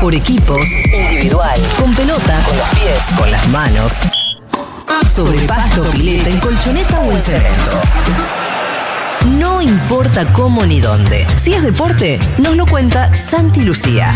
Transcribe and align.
Por 0.00 0.14
equipos, 0.14 0.64
individual, 0.94 1.60
con 1.78 1.94
pelota, 1.94 2.40
con 2.46 2.56
los 2.56 2.68
pies, 2.70 3.04
con 3.18 3.30
las 3.30 3.46
manos. 3.48 3.92
Sobre 5.08 5.40
pasto, 5.46 5.82
pileta, 5.92 6.30
en 6.30 6.38
colchoneta 6.40 7.00
o 7.00 7.12
en 7.12 7.18
cemento. 7.20 7.80
No 9.38 9.60
importa 9.60 10.32
cómo 10.32 10.64
ni 10.64 10.80
dónde. 10.80 11.26
Si 11.36 11.52
es 11.52 11.62
deporte, 11.62 12.18
nos 12.38 12.56
lo 12.56 12.64
cuenta 12.66 13.14
Santi 13.14 13.60
Lucía. 13.62 14.10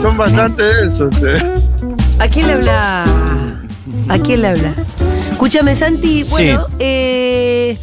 Son 0.00 0.16
bastante 0.16 0.62
densos. 0.62 1.14
eh. 1.22 1.54
¿A 2.18 2.28
quién 2.28 2.46
le 2.46 2.52
habla? 2.54 3.04
¿A 4.08 4.18
quién 4.18 4.42
le 4.42 4.48
habla? 4.48 4.74
Escúchame, 5.32 5.74
Santi. 5.74 6.22
Bueno, 6.24 6.66
eh, 6.78 7.78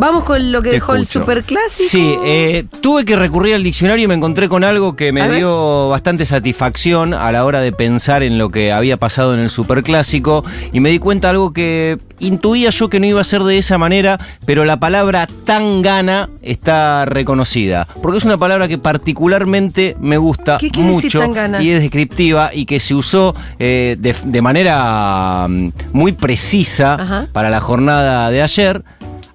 vamos 0.00 0.24
con 0.24 0.50
lo 0.50 0.62
que 0.62 0.70
Te 0.70 0.74
dejó 0.76 0.94
el 0.94 1.06
superclásico. 1.06 1.88
Sí, 1.90 2.14
eh, 2.24 2.64
tuve 2.80 3.04
que 3.04 3.14
recurrir 3.16 3.54
al 3.54 3.62
diccionario 3.62 4.04
y 4.04 4.08
me 4.08 4.14
encontré 4.14 4.48
con 4.48 4.64
algo 4.64 4.96
que 4.96 5.10
A 5.10 5.12
me 5.12 5.28
ver. 5.28 5.36
dio 5.36 5.88
bastante 5.90 6.26
satisfacción 6.26 7.14
a 7.14 7.30
la 7.30 7.44
hora 7.44 7.60
de 7.60 7.70
pensar 7.72 8.22
en 8.22 8.38
lo 8.38 8.50
que 8.50 8.72
había 8.72 8.96
pasado 8.96 9.34
en 9.34 9.40
el 9.40 9.50
superclásico 9.50 10.44
y 10.72 10.80
me 10.80 10.90
di 10.90 10.98
cuenta 10.98 11.28
de 11.28 11.30
algo 11.32 11.52
que 11.52 11.98
intuía 12.18 12.70
yo 12.70 12.88
que 12.90 13.00
no 13.00 13.06
iba 13.06 13.20
a 13.20 13.24
ser 13.24 13.42
de 13.42 13.58
esa 13.58 13.78
manera, 13.78 14.18
pero 14.44 14.64
la 14.64 14.78
palabra 14.78 15.26
tangana 15.44 16.28
está 16.42 17.04
reconocida, 17.06 17.86
porque 18.02 18.18
es 18.18 18.24
una 18.24 18.36
palabra 18.38 18.68
que 18.68 18.78
particularmente 18.78 19.96
me 20.00 20.18
gusta 20.18 20.58
¿Qué 20.58 20.70
quiere 20.70 20.90
decir 20.96 21.20
mucho 21.20 21.60
y 21.60 21.70
es 21.70 21.80
descriptiva 21.80 22.50
y 22.52 22.66
que 22.66 22.80
se 22.80 22.94
usó 22.94 23.34
eh, 23.58 23.96
de, 23.98 24.14
de 24.24 24.42
manera 24.42 25.46
mm, 25.48 25.72
muy 25.92 26.12
precisa 26.12 26.94
Ajá. 26.94 27.28
para 27.32 27.50
la 27.50 27.60
jornada 27.60 28.30
de 28.30 28.42
ayer. 28.42 28.82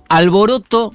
Alboroto, 0.09 0.94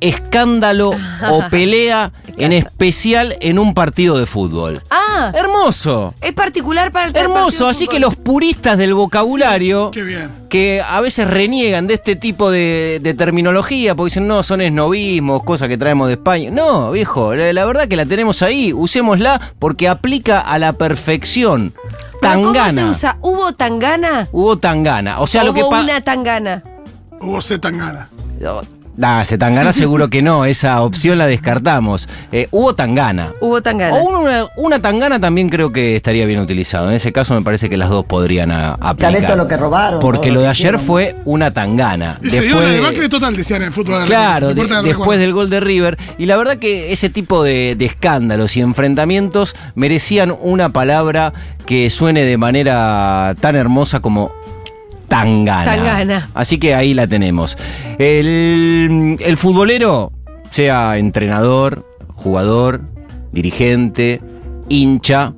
escándalo 0.00 0.90
o 1.30 1.42
pelea, 1.50 2.12
en 2.38 2.52
especial 2.52 3.36
en 3.40 3.58
un 3.58 3.72
partido 3.74 4.18
de 4.18 4.26
fútbol. 4.26 4.82
Ah, 4.90 5.32
Hermoso. 5.34 6.12
es 6.20 6.32
particular 6.34 6.92
para 6.92 7.06
el 7.06 7.12
partido 7.12 7.34
Hermoso, 7.34 7.66
así 7.68 7.86
que 7.88 7.98
los 7.98 8.14
puristas 8.16 8.76
del 8.76 8.92
vocabulario 8.92 9.90
Qué 9.90 10.02
bien. 10.02 10.30
que 10.50 10.82
a 10.86 11.00
veces 11.00 11.26
reniegan 11.28 11.86
de 11.86 11.94
este 11.94 12.14
tipo 12.14 12.50
de, 12.50 13.00
de 13.02 13.14
terminología 13.14 13.94
porque 13.94 14.10
dicen, 14.10 14.26
no, 14.28 14.42
son 14.42 14.60
esnovismos, 14.60 15.42
cosas 15.44 15.68
que 15.68 15.78
traemos 15.78 16.08
de 16.08 16.14
España. 16.14 16.50
No, 16.50 16.90
viejo, 16.92 17.34
la, 17.34 17.52
la 17.54 17.64
verdad 17.64 17.88
que 17.88 17.96
la 17.96 18.04
tenemos 18.04 18.42
ahí, 18.42 18.72
usémosla 18.74 19.40
porque 19.58 19.88
aplica 19.88 20.40
a 20.40 20.58
la 20.58 20.74
perfección. 20.74 21.72
¿Pero 22.20 22.34
¿Cómo 22.34 22.52
se 22.52 22.58
Tangana. 22.58 22.90
usa? 22.90 23.18
¿Hubo 23.22 23.52
tangana? 23.52 24.28
Hubo 24.32 24.58
tangana. 24.58 25.20
O 25.20 25.26
sea, 25.26 25.42
lo 25.44 25.54
que 25.54 25.62
¿Hubo 25.62 25.70
pasa. 25.70 25.84
una 25.84 26.00
tangana? 26.02 26.62
Hubo 27.20 27.40
Z 27.40 27.58
Tangana. 27.60 28.10
Nah, 28.98 29.24
se 29.24 29.36
tangana 29.36 29.74
seguro 29.74 30.08
que 30.08 30.22
no, 30.22 30.46
esa 30.46 30.80
opción 30.80 31.18
la 31.18 31.26
descartamos. 31.26 32.08
Eh, 32.32 32.48
hubo 32.50 32.74
tangana. 32.74 33.34
Hubo 33.42 33.60
tangana. 33.60 33.94
O 33.98 34.04
una, 34.04 34.46
una 34.56 34.80
tangana 34.80 35.20
también 35.20 35.50
creo 35.50 35.70
que 35.70 35.96
estaría 35.96 36.24
bien 36.24 36.40
utilizado. 36.40 36.88
En 36.88 36.94
ese 36.94 37.12
caso 37.12 37.34
me 37.34 37.42
parece 37.42 37.68
que 37.68 37.76
las 37.76 37.90
dos 37.90 38.06
podrían 38.06 38.50
a- 38.50 38.72
aplicar. 38.72 39.12
¿Sabés 39.12 39.26
todo 39.26 39.36
lo 39.36 39.48
que 39.48 39.58
robaron? 39.58 40.00
Porque 40.00 40.30
lo 40.32 40.40
de 40.40 40.46
ayer 40.48 40.56
hicieron? 40.76 40.80
fue 40.80 41.14
una 41.26 41.50
tangana. 41.52 42.18
Y 42.22 42.30
se 42.30 42.40
dio 42.40 42.56
una 42.56 42.68
debacle 42.70 43.06
total, 43.10 43.36
decían 43.36 43.60
en 43.60 43.66
el 43.68 43.72
fútbol. 43.74 44.00
de 44.00 44.06
Claro, 44.06 44.48
de- 44.48 44.54
del 44.54 44.66
después 44.66 44.86
Recuerdo. 44.96 45.20
del 45.20 45.32
gol 45.34 45.50
de 45.50 45.60
River. 45.60 45.98
Y 46.16 46.24
la 46.24 46.38
verdad 46.38 46.56
que 46.56 46.90
ese 46.90 47.10
tipo 47.10 47.42
de, 47.42 47.74
de 47.76 47.84
escándalos 47.84 48.56
y 48.56 48.62
enfrentamientos 48.62 49.56
merecían 49.74 50.34
una 50.40 50.70
palabra 50.70 51.34
que 51.66 51.90
suene 51.90 52.22
de 52.22 52.38
manera 52.38 53.34
tan 53.40 53.56
hermosa 53.56 54.00
como 54.00 54.32
tangana. 55.08 55.64
Tangana. 55.76 56.30
Así 56.34 56.58
que 56.58 56.74
ahí 56.74 56.94
la 56.94 57.06
tenemos. 57.06 57.56
El, 57.98 59.16
el 59.20 59.36
futbolero, 59.36 60.12
sea 60.50 60.98
entrenador, 60.98 61.86
jugador, 62.14 62.82
dirigente, 63.32 64.20
hincha, 64.68 65.34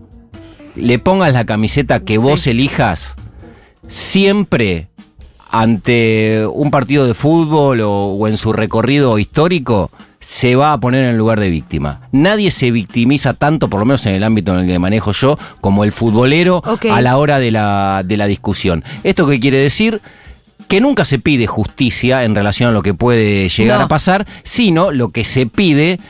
le 0.75 0.98
pongas 0.98 1.32
la 1.32 1.44
camiseta 1.44 2.00
que 2.00 2.15
Sí. 2.15 2.19
vos 2.19 2.47
elijas, 2.47 3.16
siempre 3.88 4.88
ante 5.50 6.47
un 6.53 6.71
partido 6.71 7.06
de 7.06 7.15
fútbol 7.15 7.81
o, 7.81 7.91
o 8.15 8.28
en 8.28 8.37
su 8.37 8.53
recorrido 8.53 9.19
histórico, 9.19 9.91
se 10.20 10.56
va 10.56 10.72
a 10.72 10.80
poner 10.80 11.04
en 11.04 11.10
el 11.10 11.16
lugar 11.16 11.38
de 11.40 11.48
víctima. 11.50 12.08
Nadie 12.12 12.50
se 12.50 12.70
victimiza 12.70 13.34
tanto, 13.34 13.68
por 13.68 13.78
lo 13.80 13.86
menos 13.86 14.04
en 14.06 14.14
el 14.14 14.24
ámbito 14.24 14.52
en 14.52 14.60
el 14.60 14.66
que 14.66 14.78
manejo 14.78 15.12
yo, 15.12 15.38
como 15.60 15.84
el 15.84 15.92
futbolero 15.92 16.62
a 16.90 17.00
la 17.00 17.16
hora 17.18 17.38
de 17.38 17.50
la, 17.52 18.02
de 18.04 18.16
la 18.16 18.26
discusión. 18.26 18.82
¿Esto 19.04 19.26
qué 19.28 19.38
quiere 19.38 19.58
decir? 19.58 20.00
Que 20.66 20.80
nunca 20.80 21.04
se 21.04 21.18
pide 21.18 21.46
justicia 21.46 22.24
en 22.24 22.34
relación 22.34 22.68
a 22.68 22.72
lo 22.72 22.82
que 22.82 22.94
puede 22.94 23.48
llegar 23.48 23.78
No. 23.78 23.84
a 23.84 23.88
pasar, 23.88 24.26
sino 24.42 24.90
lo 24.90 25.10
que 25.10 25.24
se 25.24 25.46
pide 25.46 26.00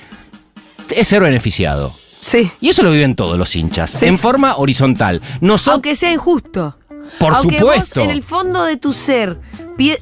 es 0.91 1.07
ser 1.09 1.23
beneficiado. 1.23 1.95
Sí. 2.21 2.51
Y 2.61 2.71
eso 2.71 2.83
lo 2.83 2.91
viven 2.91 3.15
todos 3.15 3.39
los 3.39 3.55
hinchas, 3.55 3.91
Sí. 3.93 4.07
en 4.07 4.19
forma 4.19 4.57
horizontal. 4.57 5.21
Nosotros, 5.41 5.75
Aunque 5.75 5.95
sea 5.95 6.13
injusto. 6.13 6.77
por 7.19 7.35
Aunque 7.35 7.59
supuesto. 7.61 8.01
vos 8.01 8.05
en 8.09 8.11
el 8.11 8.23
fondo 8.23 8.65
de 8.65 8.77
tu 8.79 8.93
ser 8.93 9.39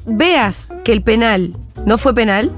veas 0.07 0.69
que 0.83 0.93
el 0.93 1.03
penal 1.03 1.55
no 1.85 1.97
fue 1.99 2.15
penal, 2.15 2.51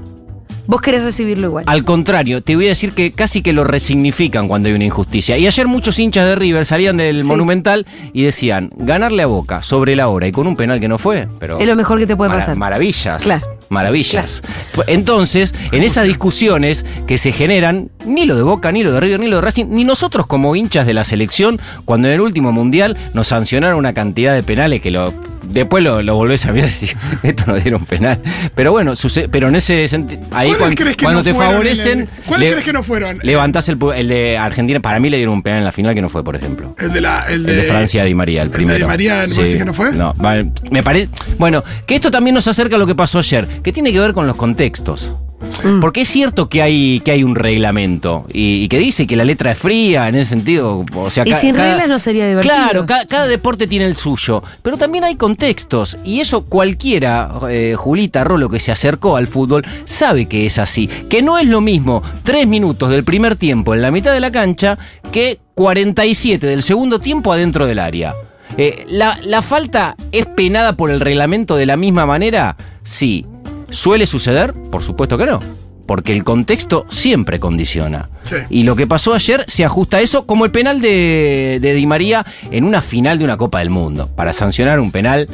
vos 0.70 0.80
querés 0.80 1.02
recibirlo 1.02 1.48
igual. 1.48 1.64
Al 1.66 1.84
contrario, 1.84 2.42
te 2.42 2.54
voy 2.56 2.66
a 2.66 2.68
decir 2.70 2.92
que 2.92 3.12
casi 3.12 3.42
que 3.42 3.52
lo 3.52 3.64
resignifican 3.64 4.48
cuando 4.48 4.68
hay 4.68 4.74
una 4.74 4.84
injusticia. 4.84 5.36
Y 5.36 5.46
ayer 5.46 5.66
muchos 5.66 5.98
hinchas 5.98 6.26
de 6.26 6.36
River 6.36 6.64
salían 6.64 6.96
del 6.96 7.18
Sí. 7.22 7.24
Monumental 7.24 7.86
y 8.12 8.22
decían, 8.22 8.70
ganarle 8.76 9.22
a 9.22 9.26
Boca 9.26 9.62
sobre 9.62 9.96
la 9.96 10.08
hora 10.08 10.26
y 10.28 10.32
con 10.32 10.46
un 10.46 10.56
penal 10.56 10.78
que 10.80 10.88
no 10.88 10.96
fue, 10.98 11.26
pero... 11.38 11.58
Es 11.58 11.66
lo 11.66 11.74
mejor 11.76 11.98
que 11.98 12.06
te 12.06 12.16
puede 12.16 12.28
mara- 12.30 12.40
pasar. 12.40 12.56
Maravillas. 12.56 13.22
Claro. 13.22 13.46
Maravillas. 13.68 14.42
Entonces, 14.88 15.54
en 15.72 15.82
esas 15.82 16.04
discusiones 16.06 16.84
que 17.06 17.18
se 17.18 17.32
generan, 17.32 17.90
ni 18.04 18.26
lo 18.26 18.36
de 18.36 18.42
Boca, 18.42 18.72
ni 18.72 18.82
lo 18.82 18.92
de 18.92 19.00
River, 19.00 19.20
ni 19.20 19.26
lo 19.28 19.36
de 19.36 19.42
Racing, 19.42 19.66
ni 19.70 19.84
nosotros 19.84 20.26
como 20.26 20.56
hinchas 20.56 20.86
de 20.86 20.94
la 20.94 21.04
selección, 21.04 21.60
cuando 21.84 22.08
en 22.08 22.14
el 22.14 22.20
último 22.20 22.52
mundial 22.52 22.96
nos 23.14 23.28
sancionaron 23.28 23.78
una 23.78 23.92
cantidad 23.92 24.34
de 24.34 24.42
penales 24.42 24.82
que 24.82 24.90
lo 24.90 25.12
después 25.50 25.84
lo, 25.84 26.02
lo 26.02 26.14
volvés 26.16 26.46
a 26.46 26.52
mirar 26.52 26.68
y 26.68 26.72
decís, 26.72 26.96
esto 27.22 27.44
no 27.46 27.56
dieron 27.56 27.84
penal. 27.84 28.18
Pero 28.54 28.72
bueno, 28.72 28.96
suce- 28.96 29.28
pero 29.28 29.48
en 29.48 29.56
ese 29.56 29.86
sentido, 29.88 30.22
ahí 30.30 30.48
¿Cuáles 30.48 30.56
cuan- 30.58 30.74
crees 30.74 30.96
que 30.96 31.04
cuando 31.04 31.20
no 31.20 31.24
te 31.24 31.34
favorecen, 31.34 32.00
el- 32.00 32.08
¿Cuáles 32.26 32.46
le- 32.46 32.52
crees 32.52 32.64
que 32.64 32.72
no 32.72 32.82
fueron? 32.82 33.18
levantás 33.22 33.68
el, 33.68 33.78
el 33.96 34.08
de 34.08 34.38
Argentina, 34.38 34.80
para 34.80 34.98
mí 34.98 35.10
le 35.10 35.16
dieron 35.16 35.34
un 35.34 35.42
penal 35.42 35.58
en 35.60 35.64
la 35.64 35.72
final 35.72 35.94
que 35.94 36.02
no 36.02 36.08
fue, 36.08 36.22
por 36.24 36.36
ejemplo. 36.36 36.74
El 36.78 36.92
de 36.92 37.00
la. 37.00 37.24
El 37.28 37.46
El 37.48 37.56
de 37.56 37.62
Francia 37.64 38.04
Di 38.04 38.14
María, 38.14 38.42
el 38.42 38.46
el 38.46 38.52
de 38.52 38.56
primero. 38.56 38.78
Di 38.78 38.84
María, 38.84 39.24
¿me 39.28 39.34
parece 39.34 39.58
que 39.58 39.64
no 39.64 39.74
fue? 39.74 39.92
No, 39.92 40.14
vale, 40.16 40.50
me 40.70 40.82
parece. 40.82 41.08
Bueno, 41.38 41.62
que 41.86 41.94
esto 41.94 42.10
también 42.10 42.34
nos 42.34 42.46
acerca 42.48 42.76
a 42.76 42.78
lo 42.78 42.86
que 42.86 42.94
pasó 42.94 43.18
ayer, 43.18 43.46
que 43.62 43.72
tiene 43.72 43.92
que 43.92 44.00
ver 44.00 44.12
con 44.14 44.26
los 44.26 44.36
contextos. 44.36 45.16
Mm. 45.64 45.80
Porque 45.80 46.02
es 46.02 46.08
cierto 46.08 46.48
que 46.48 46.62
hay, 46.62 47.00
que 47.00 47.10
hay 47.12 47.24
un 47.24 47.34
reglamento 47.34 48.26
y, 48.32 48.62
y 48.62 48.68
que 48.68 48.78
dice 48.78 49.06
que 49.06 49.16
la 49.16 49.24
letra 49.24 49.52
es 49.52 49.58
fría 49.58 50.08
en 50.08 50.14
ese 50.14 50.30
sentido. 50.30 50.84
O 50.94 51.10
sea, 51.10 51.24
Y 51.26 51.32
sin 51.34 51.54
cada- 51.54 51.70
reglas 51.70 51.88
no 51.88 51.98
sería 51.98 52.28
divertido. 52.28 52.54
Claro, 52.54 52.86
ca- 52.86 53.06
cada, 53.08 53.26
deporte 53.26 53.66
tiene 53.66 53.86
el 53.86 53.96
suyo, 53.96 54.42
pero 54.62 54.76
también 54.76 55.04
hay 55.04 55.16
contextos 55.16 55.98
y 56.04 56.20
eso 56.20 56.44
cualquiera, 56.44 57.30
eh, 57.48 57.74
Julita 57.76 58.24
Rolo 58.24 58.48
que 58.50 58.60
se 58.60 58.72
acercó 58.72 59.16
al 59.16 59.26
fútbol, 59.26 59.64
sabe 59.84 60.26
que 60.26 60.46
es 60.46 60.58
así, 60.58 60.86
que 60.88 61.22
no 61.22 61.38
es 61.38 61.46
lo 61.48 61.60
mismo 61.60 62.02
tres 62.22 62.46
minutos 62.46 62.90
del 62.90 63.04
primer 63.04 63.36
tiempo 63.36 63.74
en 63.74 63.82
la 63.82 63.90
mitad 63.90 64.12
de 64.12 64.20
la 64.20 64.30
cancha 64.30 64.78
que 65.12 65.38
47 65.54 66.46
del 66.46 66.62
segundo 66.62 66.98
tiempo 67.00 67.32
adentro 67.32 67.66
del 67.66 67.78
área. 67.78 68.14
Eh, 68.56 68.84
la, 68.88 69.18
¿La 69.22 69.42
falta 69.42 69.96
es 70.12 70.26
penada 70.26 70.72
por 70.74 70.90
el 70.90 71.00
reglamento 71.00 71.56
de 71.56 71.66
la 71.66 71.76
misma 71.76 72.04
manera? 72.06 72.56
Sí. 72.82 73.26
¿Suele 73.70 74.06
suceder? 74.06 74.52
Por 74.52 74.82
supuesto 74.82 75.16
que 75.18 75.26
no. 75.26 75.40
Porque 75.86 76.12
el 76.12 76.22
contexto 76.22 76.86
siempre 76.88 77.40
condiciona. 77.40 78.10
Sí. 78.24 78.36
Y 78.48 78.62
lo 78.62 78.76
que 78.76 78.86
pasó 78.86 79.12
ayer 79.14 79.44
se 79.48 79.64
ajusta 79.64 79.96
a 79.96 80.00
eso, 80.00 80.24
como 80.24 80.44
el 80.44 80.52
penal 80.52 80.80
de, 80.80 81.58
de 81.60 81.74
Di 81.74 81.86
María 81.86 82.24
en 82.50 82.64
una 82.64 82.80
final 82.80 83.18
de 83.18 83.24
una 83.24 83.36
Copa 83.36 83.58
del 83.58 83.70
Mundo. 83.70 84.08
Para 84.14 84.32
sancionar 84.32 84.78
un 84.78 84.92
penal, 84.92 85.26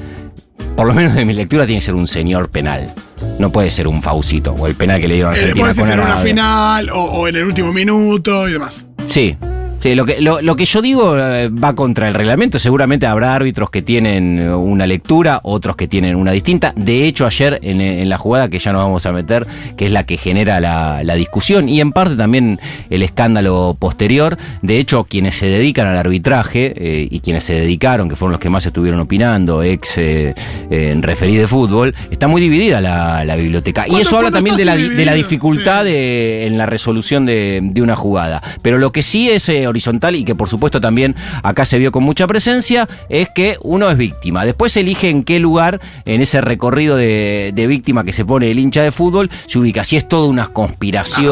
por 0.75 0.87
lo 0.87 0.95
menos 0.95 1.15
de 1.15 1.27
mi 1.27 1.35
lectura, 1.35 1.67
tiene 1.67 1.81
que 1.81 1.85
ser 1.87 1.95
un 1.95 2.07
señor 2.07 2.49
penal. 2.49 2.95
No 3.39 3.53
puede 3.53 3.71
ser 3.71 3.87
un 3.87 4.03
faucito 4.03 4.53
o 4.53 4.67
el 4.67 4.75
penal 4.77 5.01
que 5.01 5.09
le 5.09 5.15
dieron 5.15 5.33
a 5.35 5.37
Eh, 5.37 5.41
Argentina 5.41 5.65
puede 5.65 5.75
ser 5.75 5.99
en 5.99 6.01
una 6.05 6.17
final 6.17 6.91
o, 6.91 7.03
o 7.03 7.29
en 7.29 7.37
el 7.37 7.43
último 7.45 7.73
minuto 7.73 8.49
y 8.49 8.53
demás. 8.53 8.85
Sí. 9.09 9.37
Sí, 9.87 9.95
lo 9.95 10.05
que, 10.05 10.21
lo, 10.21 10.41
lo 10.43 10.57
que 10.57 10.65
yo 10.65 10.83
digo 10.83 11.17
eh, 11.17 11.49
va 11.49 11.77
contra 11.77 12.09
el 12.09 12.15
reglamento. 12.15 12.59
Seguramente 12.59 13.07
habrá 13.07 13.37
árbitros 13.37 13.71
que 13.71 13.83
tienen 13.83 14.41
eh, 14.41 14.53
una 14.53 14.85
lectura, 14.85 15.39
otros 15.45 15.77
que 15.77 15.87
tienen 15.87 16.17
una 16.17 16.33
distinta. 16.33 16.73
De 16.75 17.07
hecho, 17.07 17.25
ayer 17.25 17.61
en, 17.63 17.81
en 17.81 18.09
la 18.09 18.19
jugada 18.19 18.49
que 18.49 18.59
ya 18.59 18.73
nos 18.73 18.83
vamos 18.83 19.07
a 19.07 19.13
meter, 19.13 19.47
que 19.77 19.87
es 19.87 19.93
la 19.93 20.03
que 20.03 20.17
genera 20.17 20.59
la, 20.59 21.05
la 21.05 21.15
discusión 21.15 21.69
y 21.69 21.81
en 21.81 21.93
parte 21.93 22.17
también 22.17 22.59
el 22.91 23.05
escándalo 23.05 23.77
posterior. 23.79 24.37
De 24.61 24.81
hecho, 24.81 25.05
quienes 25.05 25.37
se 25.37 25.47
dedican 25.47 25.87
al 25.87 25.97
arbitraje 25.99 26.75
eh, 26.77 27.07
y 27.09 27.21
quienes 27.21 27.45
se 27.45 27.53
dedicaron, 27.55 28.09
que 28.09 28.17
fueron 28.17 28.33
los 28.33 28.41
que 28.41 28.51
más 28.51 28.67
estuvieron 28.67 28.99
opinando, 28.99 29.63
ex 29.63 29.99
eh, 29.99 30.35
eh, 30.69 30.99
referí 31.01 31.37
de 31.37 31.47
fútbol, 31.47 31.95
está 32.11 32.27
muy 32.27 32.41
dividida 32.41 32.81
la, 32.81 33.25
la 33.25 33.37
biblioteca. 33.37 33.87
Y 33.87 34.01
eso 34.01 34.17
habla 34.17 34.33
también 34.33 34.57
de 34.57 34.65
la, 34.65 34.75
de 34.77 35.15
dificultad 35.15 35.85
sí. 35.85 35.93
de- 35.93 36.47
en 36.49 36.59
la 36.59 36.67
resolución 36.67 37.25
de, 37.25 37.61
de 37.63 37.83
una 37.83 37.95
jugada. 37.95 38.43
Pero 38.63 38.79
lo 38.79 38.91
que 38.91 39.05
sí 39.05 39.31
es 39.31 39.49
eh, 39.49 39.69
horizontal 39.77 40.17
y 40.17 40.25
que 40.25 40.35
por 40.35 40.49
supuesto 40.49 40.81
también 40.81 41.15
acá 41.43 41.65
se 41.65 41.79
vio 41.79 41.93
con 41.93 42.03
mucha 42.03 42.27
presencia, 42.27 42.89
es 43.09 43.29
que 43.35 43.57
uno 43.63 43.91
es 43.91 43.97
víctima. 43.97 44.45
Después 44.45 44.77
elige 44.77 45.11
en 45.11 45.23
qué 45.23 45.39
lugar 45.39 45.81
en 46.05 46.21
ese 46.21 46.41
recorrido 46.41 46.97
de, 46.97 47.53
víctima 47.67 48.05
que 48.05 48.13
se 48.13 48.25
pone 48.25 48.51
el 48.51 48.61
hincha 48.61 48.83
de 48.83 48.93
fútbol 48.93 49.29
se 49.49 49.59
ubica. 49.59 49.83
Si 49.83 49.97
es 49.97 50.09
toda 50.09 50.29
una 50.29 50.47
conspiración, 50.49 51.27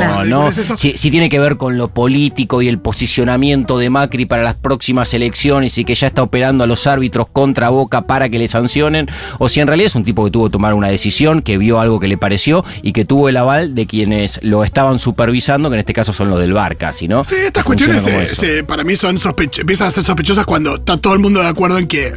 Ah, 0.00 0.24
¿no? 0.26 0.50
Si, 0.52 0.96
si 0.96 1.10
tiene 1.10 1.28
que 1.28 1.38
ver 1.38 1.56
con 1.56 1.76
lo 1.76 1.88
político 1.88 2.62
y 2.62 2.68
el 2.68 2.78
posicionamiento 2.78 3.78
de 3.78 3.90
Macri 3.90 4.26
para 4.26 4.42
las 4.42 4.54
próximas 4.54 5.12
elecciones 5.14 5.78
y 5.78 5.84
que 5.84 5.94
ya 5.94 6.06
está 6.06 6.22
operando 6.22 6.64
a 6.64 6.66
los 6.66 6.86
árbitros 6.86 7.26
contra 7.28 7.68
Boca 7.70 8.02
para 8.02 8.28
que 8.28 8.38
le 8.38 8.48
sancionen, 8.48 9.08
o 9.38 9.48
si 9.48 9.60
en 9.60 9.66
realidad 9.66 9.88
es 9.88 9.94
un 9.94 10.04
tipo 10.04 10.24
que 10.24 10.30
tuvo 10.30 10.46
que 10.46 10.52
tomar 10.52 10.74
una 10.74 10.88
decisión, 10.88 11.42
que 11.42 11.58
vio 11.58 11.80
algo 11.80 12.00
que 12.00 12.08
le 12.08 12.16
pareció 12.16 12.64
y 12.82 12.92
que 12.92 13.04
tuvo 13.04 13.28
el 13.28 13.36
aval 13.36 13.74
de 13.74 13.86
quienes 13.86 14.40
lo 14.42 14.64
estaban 14.64 14.98
supervisando, 14.98 15.70
que 15.70 15.74
en 15.74 15.80
este 15.80 15.92
caso 15.92 16.12
son 16.12 16.30
los 16.30 16.38
del 16.38 16.52
bar 16.52 16.76
casi, 16.76 17.08
¿no? 17.08 17.24
Sí, 17.24 17.34
estas 17.36 17.64
funciona 17.64 17.89
cuestiones 17.94 18.02
como 18.04 18.20
eso. 18.20 18.40
se- 18.40 18.64
para 18.64 18.84
mí 18.84 18.96
son 18.96 19.18
empiezan 19.60 19.88
a 19.88 19.90
ser 19.90 20.04
sospechosas 20.04 20.44
cuando 20.46 20.76
está 20.76 20.96
todo 20.96 21.12
el 21.14 21.18
mundo 21.18 21.40
de 21.40 21.48
acuerdo 21.48 21.78
en 21.78 21.86
que 21.88 22.12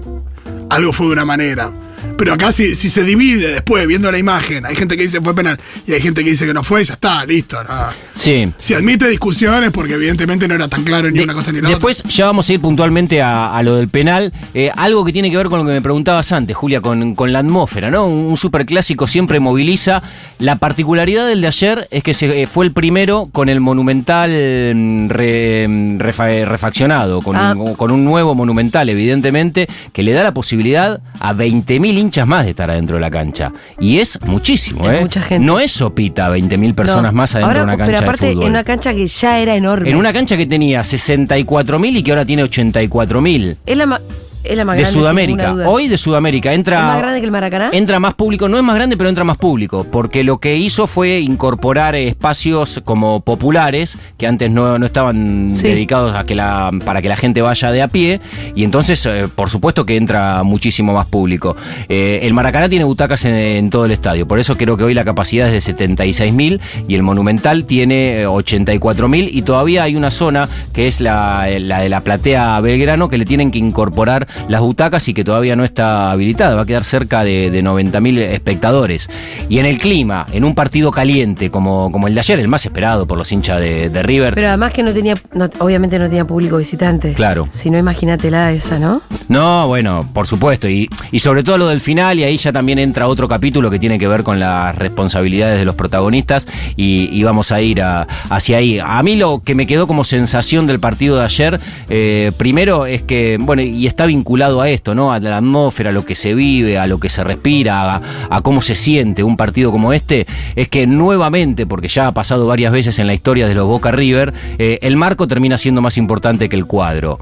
algo 0.70 0.94
fue 0.94 1.08
de 1.08 1.14
una 1.14 1.26
manera. 1.26 1.72
Pero 2.18 2.34
acá 2.34 2.52
si, 2.52 2.76
si 2.76 2.90
se 2.90 3.04
divide 3.04 3.50
después 3.52 3.86
viendo 3.88 4.12
la 4.12 4.18
imagen, 4.18 4.66
hay 4.66 4.76
gente 4.76 4.96
que 4.96 5.04
dice 5.04 5.20
fue 5.22 5.34
penal 5.36 5.60
y 5.88 5.94
hay 5.94 6.02
gente 6.02 6.24
que 6.24 6.30
dice 6.30 6.46
que 6.46 6.54
no 6.54 6.64
fue, 6.64 6.82
y 6.82 6.86
ya 6.86 6.94
está, 6.94 7.26
listo. 7.26 7.64
no. 7.64 7.74
Sí. 8.14 8.52
Si 8.60 8.74
admite 8.74 9.08
discusiones, 9.10 9.72
porque 9.72 9.94
evidentemente 9.96 10.48
no 10.48 10.56
era 10.56 10.68
tan 10.68 10.84
claro 10.84 11.10
ni 11.10 11.18
De- 11.18 11.24
una 11.24 11.34
cosa 11.34 11.52
ni 11.52 11.60
la 11.62 11.70
Después 11.70 12.04
ya 12.04 12.26
vamos 12.28 12.48
a 12.50 12.54
ir 12.54 12.62
puntualmente 12.62 13.22
a, 13.22 13.56
a 13.56 13.64
lo 13.64 13.76
del 13.76 13.90
penal. 13.90 14.32
Eh, 14.54 14.72
algo 14.76 15.04
que 15.04 15.12
tiene 15.12 15.32
que 15.32 15.38
ver 15.38 15.48
con 15.48 15.60
lo 15.60 15.66
que 15.66 15.72
me 15.72 15.82
preguntabas 15.82 16.32
antes, 16.32 16.56
Julia, 16.56 16.80
con, 16.82 17.16
con 17.16 17.34
la 17.34 17.40
atmósfera, 17.40 17.90
¿no? 17.90 18.06
Un, 18.08 18.26
un 18.28 18.38
superclásico 18.38 19.08
siempre 19.08 19.40
moviliza. 19.40 20.02
La 20.40 20.58
particularidad 20.58 21.28
del 21.28 21.42
de 21.42 21.48
ayer 21.48 21.88
es 21.92 22.04
que 22.04 22.14
se, 22.14 22.44
eh, 22.44 22.48
fue 22.48 22.66
el 22.66 22.72
primero 22.72 23.28
con 23.32 23.50
el 23.50 23.60
monumental 23.60 24.30
mm, 24.32 25.10
re- 25.10 25.68
mm, 25.68 25.98
refa- 26.00 26.46
refaccionado, 26.46 27.22
con, 27.22 27.36
Ah. 27.36 27.54
un, 27.58 27.74
con 27.76 27.92
un 27.92 28.06
nuevo 28.06 28.36
monumental, 28.36 28.88
evidentemente, 28.90 29.68
que 29.92 30.04
le 30.04 30.14
da 30.14 30.24
la 30.24 30.34
posibilidad 30.34 31.02
a 31.20 31.34
20.000 31.34 31.93
hinchas 31.98 32.28
más 32.28 32.44
de 32.46 32.52
estar 32.52 32.70
adentro 32.70 32.96
de 32.98 33.02
la 33.02 33.12
cancha. 33.12 33.52
Y 33.80 34.00
es 34.00 34.20
muchísimo, 34.26 34.90
Es 34.90 34.98
¿eh? 35.00 35.02
mucha 35.02 35.22
gente. 35.22 35.46
No 35.46 35.60
es 35.60 35.72
sopita 35.72 36.30
20.000 36.30 36.74
personas 36.76 37.12
No. 37.14 37.18
más 37.18 37.36
adentro 37.36 37.48
Ahora, 37.50 37.60
de 37.60 37.64
una 37.66 37.78
cancha 37.78 37.86
Pero 37.86 38.00
de 38.00 38.06
aparte, 38.06 38.28
fútbol. 38.32 38.44
en 38.46 38.50
una 38.50 38.64
cancha 38.64 38.94
que 38.94 39.08
ya 39.08 39.40
era 39.40 39.56
enorme. 39.56 39.90
En 39.90 39.96
una 39.96 40.14
cancha 40.14 40.38
que 40.38 40.46
tenía 40.46 40.82
64.000 40.82 41.98
y 41.98 42.04
que 42.04 42.12
ahora 42.12 42.26
tiene 42.26 42.44
84.000. 42.44 43.58
Es 43.66 43.78
la, 43.78 44.02
es 44.44 44.58
la 44.58 44.66
más 44.66 44.76
De 44.76 44.84
grande, 44.84 45.00
Sudamérica. 45.00 45.54
Hoy 45.68 45.88
de 45.88 45.98
Sudamérica. 45.98 46.54
Entra, 46.54 46.78
¿Es 46.78 46.84
más 46.84 46.98
grande 47.00 47.20
que 47.20 47.26
el 47.26 47.32
Maracaná? 47.32 47.70
Entra 47.74 48.00
más 48.00 48.14
público. 48.14 48.48
No 48.50 48.58
es 48.58 48.64
más 48.64 48.76
grande, 48.76 48.98
pero 48.98 49.10
entra 49.10 49.24
más 49.24 49.38
público. 49.38 49.86
Porque 49.90 50.24
lo 50.24 50.40
que 50.40 50.58
hizo 50.58 50.88
fue 50.88 51.20
incorporar 51.20 51.96
eh, 51.96 52.08
espacios 52.08 52.82
como 52.84 53.22
populares 53.22 53.98
que 54.18 54.28
antes 54.28 54.52
no, 54.52 54.78
no 54.80 54.86
estaban 54.86 55.52
Sí. 55.56 55.68
dedicados 55.68 56.16
a 56.16 56.26
que 56.26 56.36
la, 56.36 56.72
para 56.86 57.02
que 57.02 57.10
la 57.10 57.16
gente 57.16 57.42
vaya 57.42 57.72
de 57.72 57.82
a 57.82 57.88
pie. 57.88 58.22
Y 58.56 58.64
entonces, 58.64 59.06
eh, 59.06 59.28
por 59.34 59.50
supuesto 59.50 59.86
que 59.86 59.96
entra 59.98 60.44
muchísimo 60.44 60.94
más 60.94 61.06
público. 61.06 61.56
Eh, 61.90 62.20
el 62.24 62.34
Maracaná 62.34 62.70
tiene 62.70 62.86
butacas 62.86 63.26
en, 63.26 63.34
en 63.36 63.70
todo 63.70 63.86
el 63.86 63.92
estadio. 63.92 64.28
Por 64.28 64.40
eso 64.40 64.58
creo 64.58 64.78
que 64.78 64.84
hoy 64.84 64.94
la 64.94 65.06
capacidad 65.06 65.48
es 65.54 65.66
de 65.66 65.76
76.000 65.76 66.60
y 66.88 66.96
el 66.96 67.04
Monumental 67.04 67.66
tiene 67.66 68.22
eh, 68.22 68.28
84.000 68.28 69.30
y 69.32 69.42
todavía 69.44 69.84
hay 69.84 69.96
una 69.96 70.12
zona 70.12 70.50
que 70.74 70.88
es 70.88 71.00
la, 71.02 71.48
la 71.60 71.80
de 71.82 71.90
la 71.90 72.04
platea 72.04 72.60
Belgrano 72.62 73.10
que 73.10 73.18
le 73.18 73.26
tienen 73.26 73.52
que 73.52 73.60
incorporar 73.60 74.28
las 74.48 74.62
butacas 74.62 75.08
y 75.08 75.14
que 75.14 75.24
todavía 75.24 75.56
no 75.56 75.64
está 75.64 76.12
habilitada. 76.12 76.56
Va 76.56 76.62
a 76.62 76.66
quedar 76.66 76.84
cerca 76.84 77.24
de, 77.24 77.52
de 77.52 77.64
90.000 77.64 78.18
espectadores. 78.20 79.10
Y 79.50 79.60
en 79.60 79.66
el 79.66 79.78
clima, 79.80 80.26
en 80.32 80.44
un 80.44 80.56
partido 80.56 80.92
caliente 80.92 81.50
como, 81.52 81.92
como 81.92 82.08
el 82.08 82.14
de 82.14 82.20
ayer, 82.20 82.40
el 82.40 82.48
más 82.48 82.66
esperado 82.66 83.06
por 83.08 83.18
los 83.18 83.32
hinchas 83.32 83.60
de, 83.60 83.90
de 83.90 84.04
River. 84.04 84.34
Pero 84.36 84.48
además 84.50 84.74
que 84.74 84.84
no 84.84 84.94
tenía, 84.94 85.16
no- 85.34 85.50
obviamente 85.60 85.98
no 86.00 86.08
tenía 86.08 86.26
público 86.26 86.58
visitante. 86.58 87.14
Claro. 87.14 87.48
Si 87.52 87.70
no, 87.70 87.78
imagínatela 87.78 88.52
esa, 88.52 88.80
¿no? 88.80 89.02
No, 89.28 89.68
bueno, 89.68 90.10
por 90.14 90.28
supuesto. 90.28 90.68
Y, 90.70 90.90
y 91.12 91.20
sobre 91.20 91.44
todo 91.44 91.58
lo 91.58 91.68
del 91.68 91.82
final, 91.82 92.20
y 92.20 92.24
ahí 92.24 92.38
ya 92.38 92.52
también 92.52 92.80
entra 92.80 93.08
otro 93.08 93.28
capítulo 93.28 93.70
que 93.70 93.80
tiene 93.80 93.98
que 94.00 94.08
ver 94.08 94.24
con 94.24 94.40
las 94.40 94.76
responsabilidades 94.76 95.60
de 95.60 95.66
los 95.66 95.76
protagonistas, 95.76 96.48
y, 96.76 97.10
y 97.12 97.24
vamos 97.24 97.52
a 97.52 97.62
ir 97.62 97.82
a- 97.82 98.08
hacia 98.30 98.58
ahí. 98.58 98.80
A 98.84 99.02
mí 99.04 99.16
lo 99.16 99.42
que 99.44 99.56
me 99.56 99.68
quedó 99.68 99.88
como 99.88 100.04
sensación 100.04 100.68
del 100.68 100.80
partido 100.80 101.18
de 101.18 101.24
ayer, 101.24 101.60
eh, 101.90 102.32
primero 102.38 102.86
es 102.86 103.02
que, 103.04 103.38
bueno, 103.40 103.62
y 103.62 103.88
está 103.88 104.06
vinculado 104.06 104.23
a 104.62 104.70
esto, 104.70 104.96
¿no? 104.96 105.14
A 105.14 105.20
la 105.20 105.38
atmósfera, 105.38 105.90
a 105.90 105.94
lo 105.94 106.06
que 106.06 106.16
se 106.16 106.34
vive, 106.34 106.78
a 106.78 106.88
lo 106.88 107.00
que 107.00 107.10
se 107.10 107.24
respira, 107.24 107.96
a, 107.96 108.02
a 108.30 108.42
cómo 108.42 108.62
se 108.62 108.76
siente 108.76 109.24
un 109.24 109.38
partido 109.38 109.72
como 109.72 109.94
este, 109.94 110.26
es 110.56 110.70
que 110.70 110.88
nuevamente, 110.88 111.66
porque 111.66 111.88
ya 111.88 112.08
ha 112.08 112.14
pasado 112.14 112.48
varias 112.48 112.72
veces 112.72 113.00
en 113.00 113.08
la 113.08 113.14
historia 113.14 113.48
de 113.48 113.56
los 113.56 113.68
Boca 113.68 113.92
River, 113.92 114.34
eh, 114.58 114.80
el 114.82 114.98
marco 114.98 115.28
termina 115.28 115.58
siendo 115.58 115.82
más 115.82 115.98
importante 115.98 116.50
que 116.50 116.56
el 116.56 116.66
cuadro. 116.66 117.20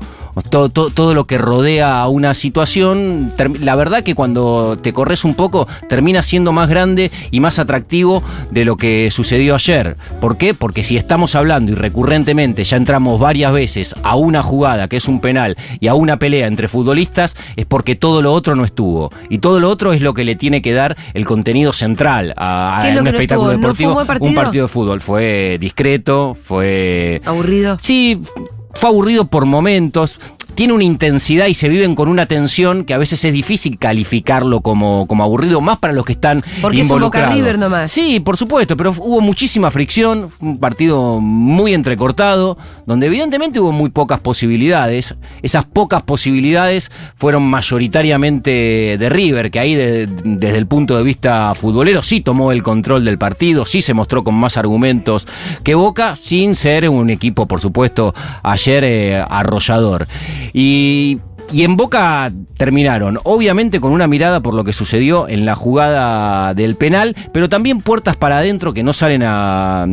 Todo, 0.49 0.69
todo, 0.69 0.89
todo 0.89 1.13
lo 1.13 1.25
que 1.25 1.37
rodea 1.37 2.01
a 2.01 2.07
una 2.07 2.33
situación, 2.33 3.33
la 3.59 3.75
verdad 3.75 4.03
que 4.03 4.15
cuando 4.15 4.77
te 4.81 4.93
corres 4.93 5.23
un 5.23 5.35
poco 5.35 5.67
termina 5.89 6.23
siendo 6.23 6.51
más 6.51 6.69
grande 6.69 7.11
y 7.31 7.39
más 7.39 7.59
atractivo 7.59 8.23
de 8.49 8.65
lo 8.65 8.77
que 8.77 9.09
sucedió 9.11 9.55
ayer. 9.55 9.97
¿Por 10.19 10.37
qué? 10.37 10.53
Porque 10.53 10.83
si 10.83 10.97
estamos 10.97 11.35
hablando 11.35 11.71
y 11.71 11.75
recurrentemente 11.75 12.63
ya 12.63 12.77
entramos 12.77 13.19
varias 13.19 13.51
veces 13.51 13.95
a 14.03 14.15
una 14.15 14.43
jugada 14.43 14.87
que 14.87 14.97
es 14.97 15.07
un 15.07 15.19
penal 15.19 15.57
y 15.79 15.87
a 15.87 15.93
una 15.93 16.17
pelea 16.17 16.47
entre 16.47 16.67
futbolistas, 16.67 17.35
es 17.55 17.65
porque 17.65 17.95
todo 17.95 18.21
lo 18.21 18.33
otro 18.33 18.55
no 18.55 18.65
estuvo. 18.65 19.11
Y 19.29 19.39
todo 19.39 19.59
lo 19.59 19.69
otro 19.69 19.93
es 19.93 20.01
lo 20.01 20.13
que 20.13 20.23
le 20.23 20.35
tiene 20.35 20.61
que 20.61 20.73
dar 20.73 20.97
el 21.13 21.25
contenido 21.25 21.73
central 21.73 22.33
a, 22.37 22.79
a 22.79 22.83
¿Qué 22.83 22.89
es 22.89 22.95
lo 22.95 23.01
un 23.01 23.05
no 23.05 23.11
espectáculo 23.11 23.51
estuvo? 23.51 23.67
¿No 23.67 23.75
fue 23.75 23.83
deportivo. 23.83 23.89
un 23.89 23.95
buen 23.95 24.07
partido? 24.07 24.29
Un 24.29 24.35
partido 24.35 24.65
de 24.65 24.69
fútbol. 24.69 25.01
Fue 25.01 25.57
discreto, 25.59 26.37
fue 26.41 27.21
Aburrido. 27.25 27.77
Sí, 27.81 28.19
fue 28.73 28.89
aburrido 28.89 29.25
por 29.25 29.45
momentos. 29.45 30.19
Tiene 30.55 30.73
una 30.73 30.83
intensidad 30.83 31.47
y 31.47 31.53
se 31.53 31.69
viven 31.69 31.95
con 31.95 32.07
una 32.07 32.25
tensión 32.27 32.83
que 32.83 32.93
a 32.93 32.97
veces 32.97 33.23
es 33.23 33.33
difícil 33.33 33.77
calificarlo 33.79 34.61
como, 34.61 35.07
como 35.07 35.23
aburrido, 35.23 35.59
más 35.61 35.77
para 35.79 35.93
los 35.93 36.05
que 36.05 36.11
están 36.11 36.41
Porque 36.61 36.81
es 36.81 36.83
un 36.83 36.89
Boca 36.89 37.19
involucrados. 37.19 37.35
River 37.35 37.57
nomás. 37.59 37.91
Sí, 37.91 38.19
por 38.19 38.37
supuesto, 38.37 38.77
pero 38.77 38.91
hubo 38.97 39.21
muchísima 39.21 39.71
fricción, 39.71 40.29
un 40.39 40.59
partido 40.59 41.19
muy 41.19 41.73
entrecortado, 41.73 42.57
donde 42.85 43.07
evidentemente 43.07 43.59
hubo 43.59 43.71
muy 43.71 43.89
pocas 43.89 44.19
posibilidades. 44.19 45.15
Esas 45.41 45.65
pocas 45.65 46.03
posibilidades 46.03 46.91
fueron 47.15 47.43
mayoritariamente 47.43 48.97
de 48.99 49.09
River, 49.09 49.51
que 49.51 49.59
ahí 49.59 49.73
de- 49.73 50.07
desde 50.23 50.57
el 50.57 50.67
punto 50.67 50.97
de 50.97 51.03
vista 51.03 51.53
futbolero 51.55 52.01
sí 52.03 52.21
tomó 52.21 52.51
el 52.51 52.61
control 52.61 53.05
del 53.05 53.17
partido, 53.17 53.65
sí 53.65 53.81
se 53.81 53.93
mostró 53.93 54.23
con 54.23 54.35
más 54.35 54.57
argumentos 54.57 55.27
que 55.63 55.75
Boca, 55.75 56.15
sin 56.15 56.55
ser 56.55 56.87
un 56.89 57.09
equipo, 57.09 57.47
por 57.47 57.61
supuesto, 57.61 58.13
ayer 58.43 58.83
eh, 58.83 59.25
arrollador. 59.29 60.07
Y 60.53 61.19
y 61.53 61.63
en 61.65 61.75
Boca 61.75 62.31
terminaron, 62.55 63.19
obviamente 63.23 63.81
con 63.81 63.91
una 63.91 64.07
mirada 64.07 64.39
por 64.39 64.53
lo 64.53 64.63
que 64.63 64.71
sucedió 64.71 65.27
en 65.27 65.43
la 65.45 65.53
jugada 65.53 66.53
del 66.53 66.77
penal, 66.77 67.13
pero 67.33 67.49
también 67.49 67.81
puertas 67.81 68.15
para 68.15 68.37
adentro 68.37 68.73
que 68.73 68.83
no 68.83 68.93
salen 68.93 69.21
a, 69.23 69.85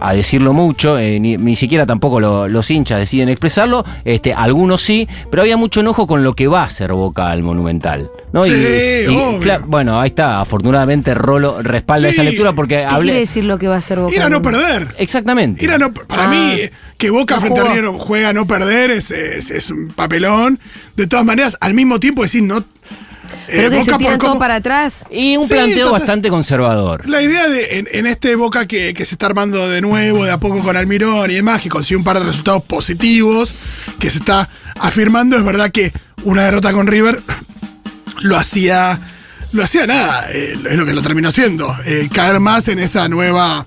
a 0.00 0.12
decirlo 0.14 0.52
mucho, 0.52 0.98
eh, 0.98 1.20
ni, 1.20 1.36
ni 1.36 1.54
siquiera 1.54 1.86
tampoco 1.86 2.18
lo- 2.18 2.48
los 2.48 2.68
hinchas 2.72 2.98
deciden 2.98 3.28
expresarlo, 3.28 3.84
este, 4.04 4.34
algunos 4.34 4.82
sí, 4.82 5.06
pero 5.30 5.42
había 5.42 5.56
mucho 5.56 5.78
enojo 5.78 6.08
con 6.08 6.24
lo 6.24 6.34
que 6.34 6.48
va 6.48 6.62
a 6.62 6.64
hacer 6.64 6.92
Boca 6.92 7.30
al 7.30 7.42
Monumental. 7.44 8.10
¿no? 8.32 8.42
Sí, 8.44 8.50
obvio. 8.50 9.40
cla- 9.40 9.62
bueno, 9.64 10.00
ahí 10.00 10.08
está, 10.08 10.40
afortunadamente 10.40 11.14
Rolo 11.14 11.62
respalda 11.62 12.08
Sí. 12.08 12.14
esa 12.14 12.24
lectura 12.24 12.52
porque 12.52 12.76
¿Qué 12.78 12.84
hablé... 12.84 13.04
quiere 13.12 13.20
decir 13.20 13.44
lo 13.44 13.58
que 13.58 13.68
va 13.68 13.76
a 13.76 13.78
hacer 13.78 14.00
Boca? 14.00 14.14
Ir 14.14 14.22
a 14.22 14.28
no 14.28 14.42
perder. 14.42 14.88
Exactamente. 14.98 15.64
Ir 15.64 15.70
a 15.72 15.78
no- 15.78 15.92
para 15.94 16.24
Ah. 16.24 16.28
mí, 16.28 16.60
que 17.00 17.10
Boca 17.10 17.34
No 17.36 17.40
frente 17.40 17.60
a. 17.60 17.64
River 17.64 17.86
juega 17.98 18.28
a 18.28 18.32
no 18.32 18.46
perder 18.46 18.90
es, 18.92 19.10
es- 19.10 19.50
es 19.50 19.70
un 19.70 19.88
papelón. 19.88 20.60
De 20.96 21.06
todas 21.08 21.24
maneras, 21.24 21.56
al 21.60 21.74
mismo 21.74 21.98
tiempo 21.98 22.22
decir 22.22 22.42
no. 22.44 22.62
Pero 23.46 23.68
eh, 23.68 23.70
que 23.70 23.76
se 23.76 23.90
Boca 23.92 23.98
tiran 23.98 24.18
todo 24.18 24.38
para 24.38 24.56
atrás. 24.56 25.04
Y 25.10 25.36
un 25.36 25.44
Sí, 25.46 25.54
planteo 25.54 25.90
bastante 25.90 26.28
conservador. 26.28 27.08
La 27.08 27.22
idea 27.22 27.48
de 27.48 27.78
en, 27.78 27.88
en 27.90 28.06
este 28.06 28.34
Boca 28.36 28.66
que, 28.66 28.92
que 28.94 29.04
se 29.04 29.14
está 29.14 29.26
armando 29.26 29.68
de 29.68 29.80
nuevo, 29.80 30.24
de 30.24 30.30
a 30.30 30.38
poco 30.38 30.60
con 30.60 30.76
Almirón 30.76 31.30
y 31.30 31.34
demás, 31.34 31.60
que 31.60 31.68
consiguió 31.68 31.98
un 31.98 32.04
par 32.04 32.18
de 32.20 32.26
resultados 32.26 32.62
positivos, 32.64 33.52
que 33.98 34.10
se 34.10 34.18
está 34.18 34.48
afirmando, 34.78 35.36
es 35.36 35.44
verdad 35.44 35.70
que 35.70 35.92
una 36.24 36.44
derrota 36.44 36.72
con 36.72 36.86
River 36.86 37.20
lo 38.20 38.36
hacía. 38.36 39.00
Lo 39.52 39.64
hacía 39.64 39.86
nada, 39.86 40.28
eh, 40.30 40.54
es 40.70 40.76
lo 40.76 40.86
que 40.86 40.92
lo 40.92 41.02
terminó 41.02 41.28
haciendo. 41.28 41.76
eh, 41.84 42.08
caer 42.12 42.38
más 42.40 42.68
en 42.68 42.78
esa 42.78 43.08
nueva. 43.08 43.66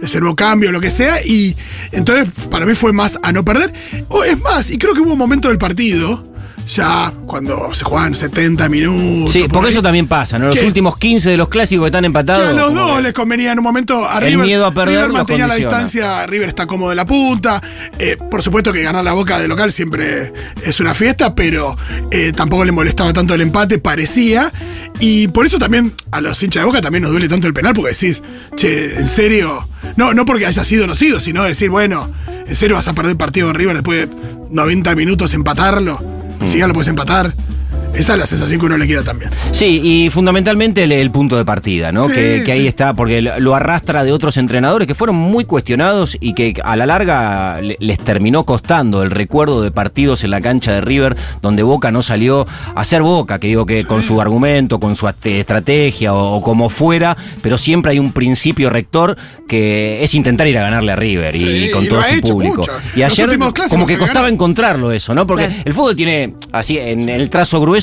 Ese 0.00 0.20
nuevo 0.20 0.36
cambio, 0.36 0.70
lo 0.70 0.80
que 0.80 0.90
sea. 0.92 1.24
Y 1.24 1.56
entonces, 1.90 2.28
para 2.50 2.66
mí 2.66 2.74
fue 2.74 2.92
más 2.92 3.18
a 3.22 3.32
no 3.32 3.44
perder. 3.44 3.72
O 4.08 4.22
es 4.22 4.38
más, 4.40 4.70
y 4.70 4.78
creo 4.78 4.94
que 4.94 5.00
hubo 5.00 5.12
un 5.12 5.18
momento 5.18 5.48
del 5.48 5.58
partido 5.58 6.35
ya 6.66 7.12
cuando 7.26 7.72
se 7.72 7.84
juegan 7.84 8.14
70 8.14 8.68
minutos. 8.68 9.32
Sí, 9.32 9.42
por 9.42 9.50
porque 9.50 9.66
ahí, 9.68 9.72
eso 9.74 9.82
también 9.82 10.06
pasa, 10.08 10.38
¿no? 10.38 10.48
Los 10.48 10.58
¿Qué? 10.58 10.66
últimos 10.66 10.96
15 10.98 11.30
de 11.30 11.36
los 11.36 11.48
clásicos 11.48 11.84
que 11.84 11.88
están 11.88 12.02
que 12.02 12.06
empatados. 12.06 12.48
a 12.48 12.52
los 12.52 12.74
dos 12.74 12.96
que- 12.96 13.02
les 13.02 13.12
convenía 13.12 13.52
en 13.52 13.58
un 13.58 13.64
momento 13.64 14.08
a 14.08 14.18
El 14.18 14.24
River. 14.32 14.46
miedo 14.46 14.66
a 14.66 14.74
perder 14.74 14.96
River 14.96 15.12
mantenía 15.12 15.46
la 15.46 15.54
distancia, 15.54 16.26
River 16.26 16.48
está 16.48 16.66
cómodo 16.66 16.90
en 16.90 16.96
la 16.96 17.06
punta. 17.06 17.62
Eh, 17.98 18.16
por 18.30 18.42
supuesto 18.42 18.72
que 18.72 18.82
ganar 18.82 19.04
la 19.04 19.12
boca 19.12 19.38
de 19.38 19.46
local 19.48 19.70
siempre 19.72 20.32
es 20.64 20.80
una 20.80 20.94
fiesta, 20.94 21.34
pero 21.34 21.76
eh, 22.10 22.32
tampoco 22.34 22.64
le 22.64 22.72
molestaba 22.72 23.12
tanto 23.12 23.34
el 23.34 23.40
empate, 23.42 23.78
parecía. 23.78 24.50
Y 24.98 25.28
por 25.28 25.46
eso 25.46 25.58
también 25.58 25.92
a 26.10 26.20
los 26.20 26.42
hinchas 26.42 26.62
de 26.62 26.66
boca 26.66 26.80
también 26.80 27.02
nos 27.02 27.12
duele 27.12 27.28
tanto 27.28 27.46
el 27.46 27.54
penal, 27.54 27.74
porque 27.74 27.92
decís, 27.92 28.22
che, 28.56 28.96
en 28.96 29.06
serio. 29.06 29.68
No, 29.96 30.14
no 30.14 30.24
porque 30.24 30.46
haya 30.46 30.64
sido 30.64 30.86
no 30.86 30.94
sido, 30.96 31.20
sino 31.20 31.44
decir, 31.44 31.70
bueno, 31.70 32.10
en 32.46 32.56
serio 32.56 32.74
vas 32.76 32.88
a 32.88 32.92
perder 32.94 33.12
el 33.12 33.16
partido 33.16 33.46
con 33.46 33.54
River 33.54 33.74
después 33.76 34.08
de 34.08 34.16
90 34.50 34.94
minutos 34.96 35.32
empatarlo. 35.34 36.15
Si 36.44 36.58
ya 36.58 36.66
lo 36.66 36.74
puedes 36.74 36.88
empatar. 36.88 37.32
Esa 37.94 38.12
es 38.12 38.18
la 38.18 38.26
sensación 38.26 38.60
que 38.60 38.66
uno 38.66 38.76
le 38.76 38.86
queda 38.86 39.02
también. 39.02 39.30
Sí, 39.52 39.80
y 39.82 40.10
fundamentalmente 40.10 40.82
el, 40.82 40.92
el 40.92 41.10
punto 41.10 41.36
de 41.38 41.44
partida, 41.46 41.92
¿no? 41.92 42.06
Sí, 42.08 42.12
que, 42.14 42.42
que 42.44 42.52
ahí 42.52 42.66
está, 42.66 42.92
porque 42.92 43.22
lo 43.22 43.54
arrastra 43.54 44.04
de 44.04 44.12
otros 44.12 44.36
entrenadores 44.36 44.86
que 44.86 44.94
fueron 44.94 45.16
muy 45.16 45.44
cuestionados 45.46 46.16
y 46.20 46.34
que 46.34 46.54
a 46.62 46.76
la 46.76 46.84
larga 46.84 47.60
le- 47.62 47.78
les 47.80 47.98
terminó 47.98 48.44
costando 48.44 49.02
el 49.02 49.10
recuerdo 49.10 49.62
de 49.62 49.70
partidos 49.70 50.24
en 50.24 50.30
la 50.30 50.42
cancha 50.42 50.72
de 50.72 50.82
River 50.82 51.16
donde 51.40 51.62
Boca 51.62 51.90
no 51.90 52.02
salió 52.02 52.46
a 52.74 52.84
ser 52.84 53.00
Boca, 53.02 53.38
que 53.38 53.46
digo 53.46 53.64
que 53.64 53.84
con 53.84 54.02
su 54.02 54.20
argumento, 54.20 54.78
con 54.78 54.94
su 54.94 55.06
ate- 55.06 55.40
estrategia 55.40 56.12
o, 56.12 56.34
o 56.36 56.42
como 56.42 56.68
fuera, 56.68 57.16
pero 57.40 57.56
siempre 57.56 57.92
hay 57.92 57.98
un 57.98 58.12
principio 58.12 58.68
rector 58.68 59.16
que 59.48 60.04
es 60.04 60.14
intentar 60.14 60.46
ir 60.48 60.58
a 60.58 60.62
ganarle 60.62 60.92
a 60.92 60.96
River 60.96 61.34
y, 61.34 61.70
con 61.70 61.84
y 61.84 61.88
todo 61.88 62.00
lo 62.00 62.04
ha 62.04 62.08
su 62.08 62.14
hecho 62.16 62.28
público. 62.34 62.56
mucho. 62.58 62.72
Y 62.94 63.00
Los 63.00 63.12
ayer 63.12 63.38
como 63.70 63.86
que 63.86 63.94
que 63.94 63.98
costaba 63.98 64.28
encontrarlo 64.28 64.92
eso, 64.92 65.14
¿no? 65.14 65.26
Porque 65.26 65.46
Claro. 65.46 65.62
el 65.64 65.72
fútbol 65.74 65.96
tiene, 65.96 66.34
así, 66.52 66.76
en 66.78 67.08
el 67.08 67.30
trazo 67.30 67.60
grueso, 67.60 67.75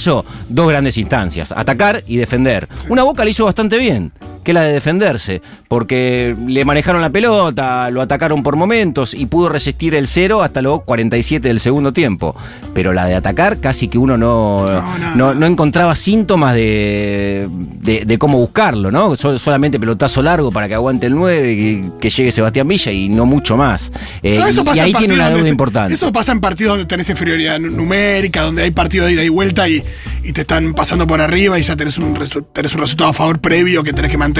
dos 0.49 0.67
grandes 0.67 0.97
instancias, 0.97 1.51
atacar 1.51 2.03
y 2.07 2.17
defender. 2.17 2.67
Una 2.89 3.03
Boca 3.03 3.23
le 3.23 3.31
hizo 3.31 3.45
bastante 3.45 3.77
bien, 3.77 4.11
que 4.43 4.53
la 4.53 4.61
de 4.63 4.73
defenderse, 4.73 5.41
porque 5.67 6.35
le 6.47 6.65
manejaron 6.65 7.01
la 7.01 7.09
pelota, 7.09 7.89
lo 7.89 8.01
atacaron 8.01 8.43
por 8.43 8.55
momentos 8.55 9.13
y 9.13 9.25
pudo 9.25 9.49
resistir 9.49 9.95
el 9.95 10.07
cero 10.07 10.43
hasta 10.43 10.61
los 10.61 10.81
47 10.83 11.47
del 11.47 11.59
segundo 11.59 11.93
tiempo. 11.93 12.35
Pero 12.73 12.93
la 12.93 13.05
de 13.05 13.15
atacar 13.15 13.59
casi 13.59 13.87
que 13.87 13.97
uno 13.97 14.17
no, 14.17 14.67
No, 14.67 14.81
no, 14.81 14.99
no, 14.99 15.15
no. 15.15 15.33
no 15.33 15.45
encontraba 15.45 15.95
síntomas 15.95 16.55
de, 16.55 17.47
de, 17.81 18.05
de 18.05 18.17
cómo 18.17 18.37
buscarlo, 18.39 18.91
¿no? 18.91 19.15
Sol- 19.15 19.39
solamente 19.39 19.79
pelotazo 19.79 20.21
largo 20.21 20.51
para 20.51 20.67
que 20.67 20.73
aguante 20.73 21.07
el 21.07 21.15
9, 21.15 21.41
que, 21.55 21.83
que 21.99 22.09
llegue 22.09 22.31
Sebastián 22.31 22.67
Villa 22.67 22.91
y 22.91 23.09
no 23.09 23.25
mucho 23.25 23.57
más. 23.57 23.91
Eh, 24.21 24.39
y- 24.45 24.49
eso 24.49 24.63
pasa 24.65 24.83
ahí 24.83 24.93
tiene 24.93 25.13
una 25.15 25.29
deuda 25.29 25.43
te- 25.43 25.49
importante. 25.49 25.93
Eso 25.93 26.11
pasa 26.11 26.31
en 26.31 26.41
partidos 26.41 26.73
donde 26.73 26.85
tenés 26.85 27.09
inferioridad 27.09 27.59
nu- 27.59 27.69
numérica, 27.69 28.41
donde 28.41 28.63
hay 28.63 28.71
partido 28.71 29.05
de 29.05 29.13
ida 29.13 29.23
y 29.23 29.29
vuelta 29.29 29.67
y, 29.69 29.83
y 30.23 30.33
te 30.33 30.41
están 30.41 30.73
pasando 30.73 31.07
por 31.07 31.21
arriba 31.21 31.57
y 31.59 31.63
ya 31.63 31.75
tenés 31.75 31.97
un, 31.97 32.13
tenés 32.53 32.73
un 32.73 32.81
resultado 32.81 33.09
a 33.09 33.13
favor 33.13 33.39
previo 33.39 33.83
que 33.83 33.93
tenés 33.93 34.11
que 34.11 34.17
mantener. 34.17 34.32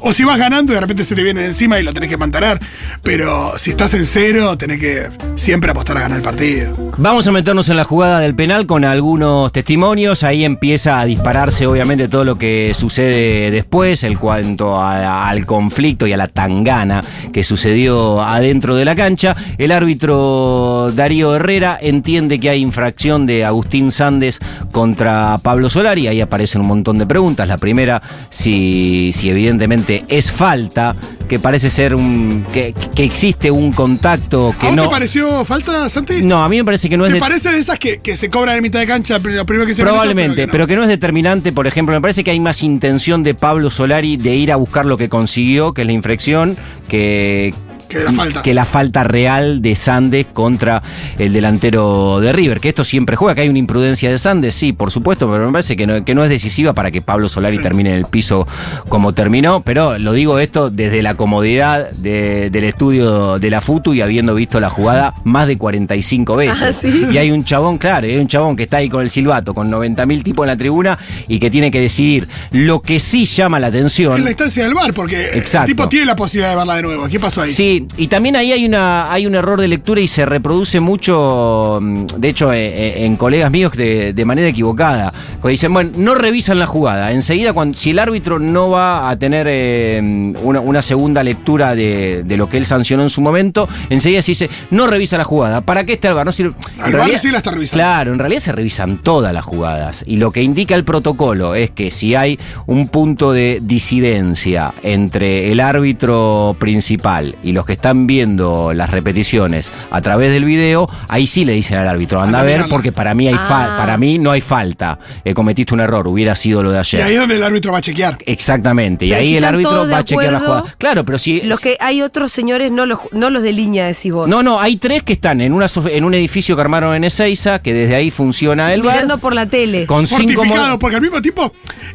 O 0.00 0.12
si 0.12 0.24
vas 0.24 0.38
ganando 0.38 0.72
y 0.72 0.74
de 0.74 0.80
repente 0.80 1.04
se 1.04 1.14
te 1.14 1.22
viene 1.22 1.44
encima 1.44 1.78
y 1.78 1.82
lo 1.82 1.92
tenés 1.92 2.08
que 2.08 2.16
mantener. 2.16 2.58
Pero 3.02 3.58
si 3.58 3.70
estás 3.70 3.94
en 3.94 4.06
cero, 4.06 4.56
tenés 4.56 4.78
que 4.78 5.08
siempre 5.34 5.70
apostar 5.70 5.96
a 5.98 6.00
ganar 6.00 6.18
el 6.18 6.24
partido. 6.24 6.74
Vamos 6.96 7.26
a 7.26 7.32
meternos 7.32 7.68
en 7.68 7.76
la 7.76 7.84
jugada 7.84 8.20
del 8.20 8.34
penal 8.34 8.66
con 8.66 8.84
algunos 8.84 9.52
testimonios. 9.52 10.22
Ahí 10.22 10.44
empieza 10.44 11.00
a 11.00 11.04
dispararse, 11.04 11.66
obviamente, 11.66 12.08
todo 12.08 12.24
lo 12.24 12.38
que 12.38 12.74
sucede 12.76 13.50
después, 13.50 14.04
en 14.04 14.16
cuanto 14.16 14.80
al 14.80 15.46
conflicto 15.46 16.06
y 16.06 16.12
a 16.12 16.16
la 16.16 16.28
tangana 16.28 17.02
que 17.32 17.44
sucedió 17.44 18.22
adentro 18.22 18.76
de 18.76 18.84
la 18.84 18.94
cancha. 18.94 19.36
El 19.58 19.72
árbitro 19.72 20.92
Darío 20.94 21.34
Herrera 21.34 21.78
entiende 21.80 22.38
que 22.38 22.50
hay 22.50 22.60
infracción 22.60 23.26
de 23.26 23.44
Agustín 23.44 23.92
Sandes 23.92 24.40
contra 24.72 25.38
Pablo 25.42 25.70
Solari. 25.70 26.06
Ahí 26.06 26.20
aparecen 26.20 26.60
un 26.60 26.68
montón 26.68 26.98
de 26.98 27.06
preguntas. 27.06 27.48
La 27.48 27.58
primera, 27.58 28.02
si, 28.28 28.99
si 29.12 29.30
evidentemente 29.30 30.04
es 30.08 30.30
falta, 30.30 30.94
que 31.28 31.38
parece 31.38 31.70
ser 31.70 31.94
un. 31.94 32.46
que, 32.52 32.74
que 32.94 33.04
existe 33.04 33.50
un 33.50 33.72
contacto 33.72 34.54
que 34.58 34.66
¿A 34.66 34.70
vos 34.70 34.76
no. 34.76 34.82
te 34.84 34.90
pareció 34.90 35.44
falta, 35.44 35.88
Santi? 35.88 36.22
No, 36.22 36.42
a 36.42 36.48
mí 36.48 36.56
me 36.58 36.64
parece 36.64 36.88
que 36.88 36.96
no 36.96 37.04
es 37.04 37.10
¿Te 37.10 37.14
de- 37.14 37.20
parece 37.20 37.50
de 37.50 37.58
esas 37.58 37.78
que, 37.78 37.98
que 37.98 38.16
se 38.16 38.28
cobran 38.28 38.56
en 38.56 38.62
mitad 38.62 38.80
de 38.80 38.86
cancha 38.86 39.18
lo 39.18 39.46
primero 39.46 39.66
que 39.66 39.74
se 39.74 39.82
Probablemente, 39.82 40.48
pero 40.48 40.66
que, 40.66 40.76
no. 40.76 40.82
es 40.82 40.88
determinante, 40.88 41.52
por 41.52 41.66
ejemplo, 41.66 41.94
me 41.94 42.00
parece 42.00 42.24
que 42.24 42.30
hay 42.30 42.40
más 42.40 42.62
intención 42.62 43.22
de 43.22 43.34
Pablo 43.34 43.70
Solari 43.70 44.16
de 44.16 44.34
ir 44.36 44.52
a 44.52 44.56
buscar 44.56 44.86
lo 44.86 44.96
que 44.96 45.08
consiguió, 45.08 45.72
que 45.74 45.82
es 45.82 45.86
la 45.86 45.92
infracción, 45.92 46.56
que, 46.88 47.54
Que 47.90 47.98
la 48.04 48.12
falta. 48.12 48.42
que 48.42 48.54
la 48.54 48.64
falta 48.64 49.04
real 49.04 49.60
de 49.60 49.74
Sandes 49.76 50.26
contra 50.32 50.82
el 51.18 51.32
delantero 51.32 52.20
de 52.20 52.32
River, 52.32 52.60
que 52.60 52.68
esto 52.70 52.84
siempre 52.84 53.16
juega, 53.16 53.34
que 53.34 53.40
hay 53.42 53.48
una 53.48 53.58
imprudencia 53.58 54.10
de 54.10 54.18
Sandes, 54.18 54.54
sí, 54.54 54.72
por 54.72 54.90
supuesto, 54.90 55.30
pero 55.30 55.44
me 55.46 55.52
parece 55.52 55.76
que 55.76 55.86
no, 55.86 56.04
que 56.04 56.14
no 56.14 56.22
es 56.24 56.30
decisiva 56.30 56.72
para 56.72 56.90
que 56.90 57.02
Pablo 57.02 57.28
Solari 57.28 57.56
Sí. 57.58 57.62
termine 57.62 57.90
en 57.90 57.96
el 57.96 58.04
piso 58.06 58.46
como 58.88 59.12
terminó, 59.12 59.60
pero 59.62 59.98
lo 59.98 60.12
digo 60.12 60.38
esto 60.38 60.70
desde 60.70 61.02
la 61.02 61.14
comodidad 61.16 61.90
de- 61.90 62.48
del 62.50 62.64
estudio 62.64 63.38
de 63.38 63.50
la 63.50 63.60
FUTU 63.60 63.92
y 63.94 64.00
habiendo 64.02 64.34
visto 64.34 64.60
la 64.60 64.70
jugada 64.70 65.14
más 65.24 65.46
de 65.48 65.58
45 65.58 66.36
veces. 66.36 66.62
Ah, 66.62 66.72
¿sí? 66.72 67.06
Y 67.10 67.18
hay 67.18 67.30
un 67.32 67.44
chabón, 67.44 67.76
claro, 67.78 68.06
hay 68.06 68.16
un 68.16 68.28
chabón 68.28 68.54
que 68.56 68.62
está 68.62 68.76
ahí 68.78 68.88
con 68.88 69.02
el 69.02 69.10
silbato, 69.10 69.52
con 69.52 69.68
90.000 69.70 70.22
tipos 70.22 70.44
en 70.44 70.48
la 70.48 70.56
tribuna 70.56 70.98
y 71.26 71.38
que 71.40 71.50
tiene 71.50 71.70
que 71.70 71.80
decidir. 71.80 72.28
Lo 72.52 72.80
que 72.82 73.00
sí 73.00 73.24
llama 73.24 73.58
la 73.58 73.66
atención. 73.68 74.16
En 74.18 74.24
la 74.24 74.30
instancia 74.30 74.62
del 74.64 74.74
bar, 74.74 74.94
porque 74.94 75.30
Exacto. 75.34 75.66
el 75.70 75.76
tipo 75.76 75.88
tiene 75.88 76.06
la 76.06 76.16
posibilidad 76.16 76.50
de 76.50 76.56
verla 76.56 76.74
de 76.76 76.82
nuevo. 76.82 77.08
¿Qué 77.08 77.18
pasó 77.18 77.42
ahí? 77.42 77.52
Sí, 77.52 77.79
y 77.96 78.08
también 78.08 78.36
ahí 78.36 78.52
hay 78.52 78.64
una 78.66 79.12
hay 79.12 79.26
un 79.26 79.34
error 79.34 79.60
de 79.60 79.68
lectura 79.68 80.00
y 80.00 80.08
se 80.08 80.26
reproduce 80.26 80.80
mucho, 80.80 81.78
mm, 81.80 82.06
de 82.18 82.28
hecho, 82.28 82.52
eh, 82.52 82.66
eh, 82.66 83.04
en 83.06 83.16
colegas 83.16 83.50
míos 83.50 83.72
de, 83.72 84.12
de 84.12 84.24
manera 84.24 84.48
equivocada. 84.48 85.12
Cuando 85.40 85.48
dicen, 85.48 85.72
bueno, 85.72 85.90
no 85.96 86.14
revisan 86.14 86.58
la 86.58 86.66
jugada. 86.66 87.12
Enseguida, 87.12 87.52
cuando, 87.52 87.76
si 87.76 87.90
el 87.90 87.98
árbitro 87.98 88.38
no 88.38 88.70
va 88.70 89.10
a 89.10 89.18
tener 89.18 89.46
eh, 89.48 90.00
una, 90.42 90.60
una 90.60 90.82
segunda 90.82 91.22
lectura 91.22 91.74
de, 91.74 92.22
de 92.24 92.36
lo 92.36 92.48
que 92.48 92.56
él 92.56 92.66
sancionó 92.66 93.02
en 93.02 93.10
su 93.10 93.20
momento, 93.20 93.68
enseguida 93.88 94.22
se 94.22 94.32
dice, 94.32 94.50
no 94.70 94.86
revisa 94.86 95.18
la 95.18 95.24
jugada. 95.24 95.60
¿Para 95.60 95.84
qué 95.84 95.94
está 95.94 96.08
el 96.08 96.14
VAR? 96.14 96.26
No 96.26 96.32
sirve. 96.32 96.54
VAR 96.78 97.18
sí 97.18 97.30
la 97.30 97.38
está 97.38 97.50
revisando. 97.50 97.82
Claro, 97.82 98.12
en 98.12 98.18
realidad 98.18 98.40
se 98.40 98.52
revisan 98.52 99.00
todas 99.02 99.32
las 99.32 99.44
jugadas. 99.44 100.04
Y 100.06 100.16
lo 100.16 100.30
que 100.30 100.42
indica 100.42 100.74
el 100.74 100.84
protocolo 100.84 101.54
es 101.54 101.70
que 101.70 101.90
si 101.90 102.14
hay 102.14 102.38
un 102.66 102.88
punto 102.88 103.32
de 103.32 103.60
disidencia 103.62 104.74
entre 104.82 105.52
el 105.52 105.60
árbitro 105.60 106.56
principal 106.58 107.36
y 107.42 107.52
los 107.52 107.64
que 107.64 107.69
están 107.74 108.06
viendo 108.06 108.72
las 108.74 108.90
repeticiones 108.90 109.72
a 109.90 110.00
través 110.00 110.32
del 110.32 110.44
video, 110.44 110.88
ahí 111.08 111.26
sí 111.26 111.44
le 111.44 111.52
dicen 111.52 111.78
al 111.78 111.88
árbitro, 111.88 112.20
anda 112.20 112.40
a 112.40 112.42
ver 112.42 112.64
porque 112.68 112.92
para 112.92 113.14
mí 113.14 113.28
hay 113.28 113.34
Ah. 113.38 113.74
para 113.78 113.96
mí 113.96 114.18
no 114.18 114.30
hay 114.30 114.40
falta. 114.40 114.98
Eh, 115.24 115.34
cometiste 115.34 115.74
un 115.74 115.80
error, 115.80 116.06
hubiera 116.08 116.34
sido 116.34 116.62
lo 116.62 116.70
de 116.70 116.76
Y 116.76 116.80
ayer. 116.80 117.02
ahí 117.02 117.12
es 117.14 117.18
donde 117.20 117.36
el 117.36 117.42
árbitro 117.42 117.72
va 117.72 117.78
a 117.78 117.80
chequear. 117.80 118.18
Exactamente, 118.26 119.06
y 119.06 119.12
ahí 119.12 119.28
si 119.28 119.36
el 119.36 119.44
árbitro 119.44 119.88
va 119.88 119.98
a 119.98 120.04
chequear 120.04 120.32
la 120.32 120.40
jugada. 120.40 120.64
Claro, 120.78 121.04
pero 121.04 121.18
si 121.18 121.40
Los 121.42 121.60
que 121.60 121.76
hay 121.80 122.02
otros 122.02 122.32
señores, 122.32 122.70
no 122.72 122.86
los, 122.86 122.98
no 123.12 123.30
los 123.30 123.42
de 123.42 123.52
línea, 123.52 123.86
decís 123.86 124.12
vos. 124.12 124.28
No, 124.28 124.42
no, 124.42 124.60
hay 124.60 124.76
tres 124.76 125.02
que 125.02 125.12
están 125.12 125.40
en 125.40 125.52
una 125.52 125.66
en 125.90 126.04
un 126.04 126.14
edificio 126.14 126.54
que 126.56 126.62
armaron 126.62 126.94
en 126.94 127.04
Ezeiza, 127.04 127.60
que 127.62 127.72
desde 127.74 127.94
ahí 127.96 128.10
funciona 128.10 128.72
el 128.74 128.82
bar. 128.82 128.94
Mirando 128.94 129.18
por 129.18 129.34
la 129.34 129.46
tele. 129.46 129.86
Con 129.86 130.06
Fortificado, 130.06 130.78
porque 130.78 130.96
al 130.96 131.02
mismo 131.02 131.20
tiempo, 131.22 131.52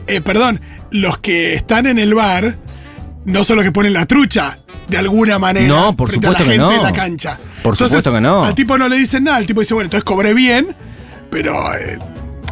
eh, 0.07 0.21
perdón, 0.21 0.61
los 0.91 1.17
que 1.19 1.53
están 1.55 1.85
en 1.87 1.99
el 1.99 2.13
bar 2.13 2.57
no 3.25 3.43
son 3.43 3.57
los 3.57 3.65
que 3.65 3.71
ponen 3.71 3.93
la 3.93 4.05
trucha, 4.05 4.57
de 4.87 4.97
alguna 4.97 5.39
manera. 5.39 5.67
No, 5.67 5.95
por 5.95 6.09
frente 6.09 6.27
a 6.27 6.31
la 6.31 6.37
supuesto 6.37 6.51
que 6.51 6.57
gente 6.57 6.75
no. 6.75 6.77
en 6.77 6.83
la 6.83 6.93
cancha. 6.93 7.39
Por 7.63 7.75
supuesto 7.75 8.11
que 8.11 8.21
no. 8.21 8.43
Al 8.43 8.55
tipo 8.55 8.77
no 8.77 8.87
le 8.87 8.95
dicen 8.97 9.23
nada, 9.23 9.39
el 9.39 9.45
tipo 9.45 9.61
dice, 9.61 9.73
bueno, 9.73 9.85
entonces 9.85 10.03
cobré 10.03 10.33
bien, 10.33 10.75
pero 11.29 11.73
eh, 11.75 11.97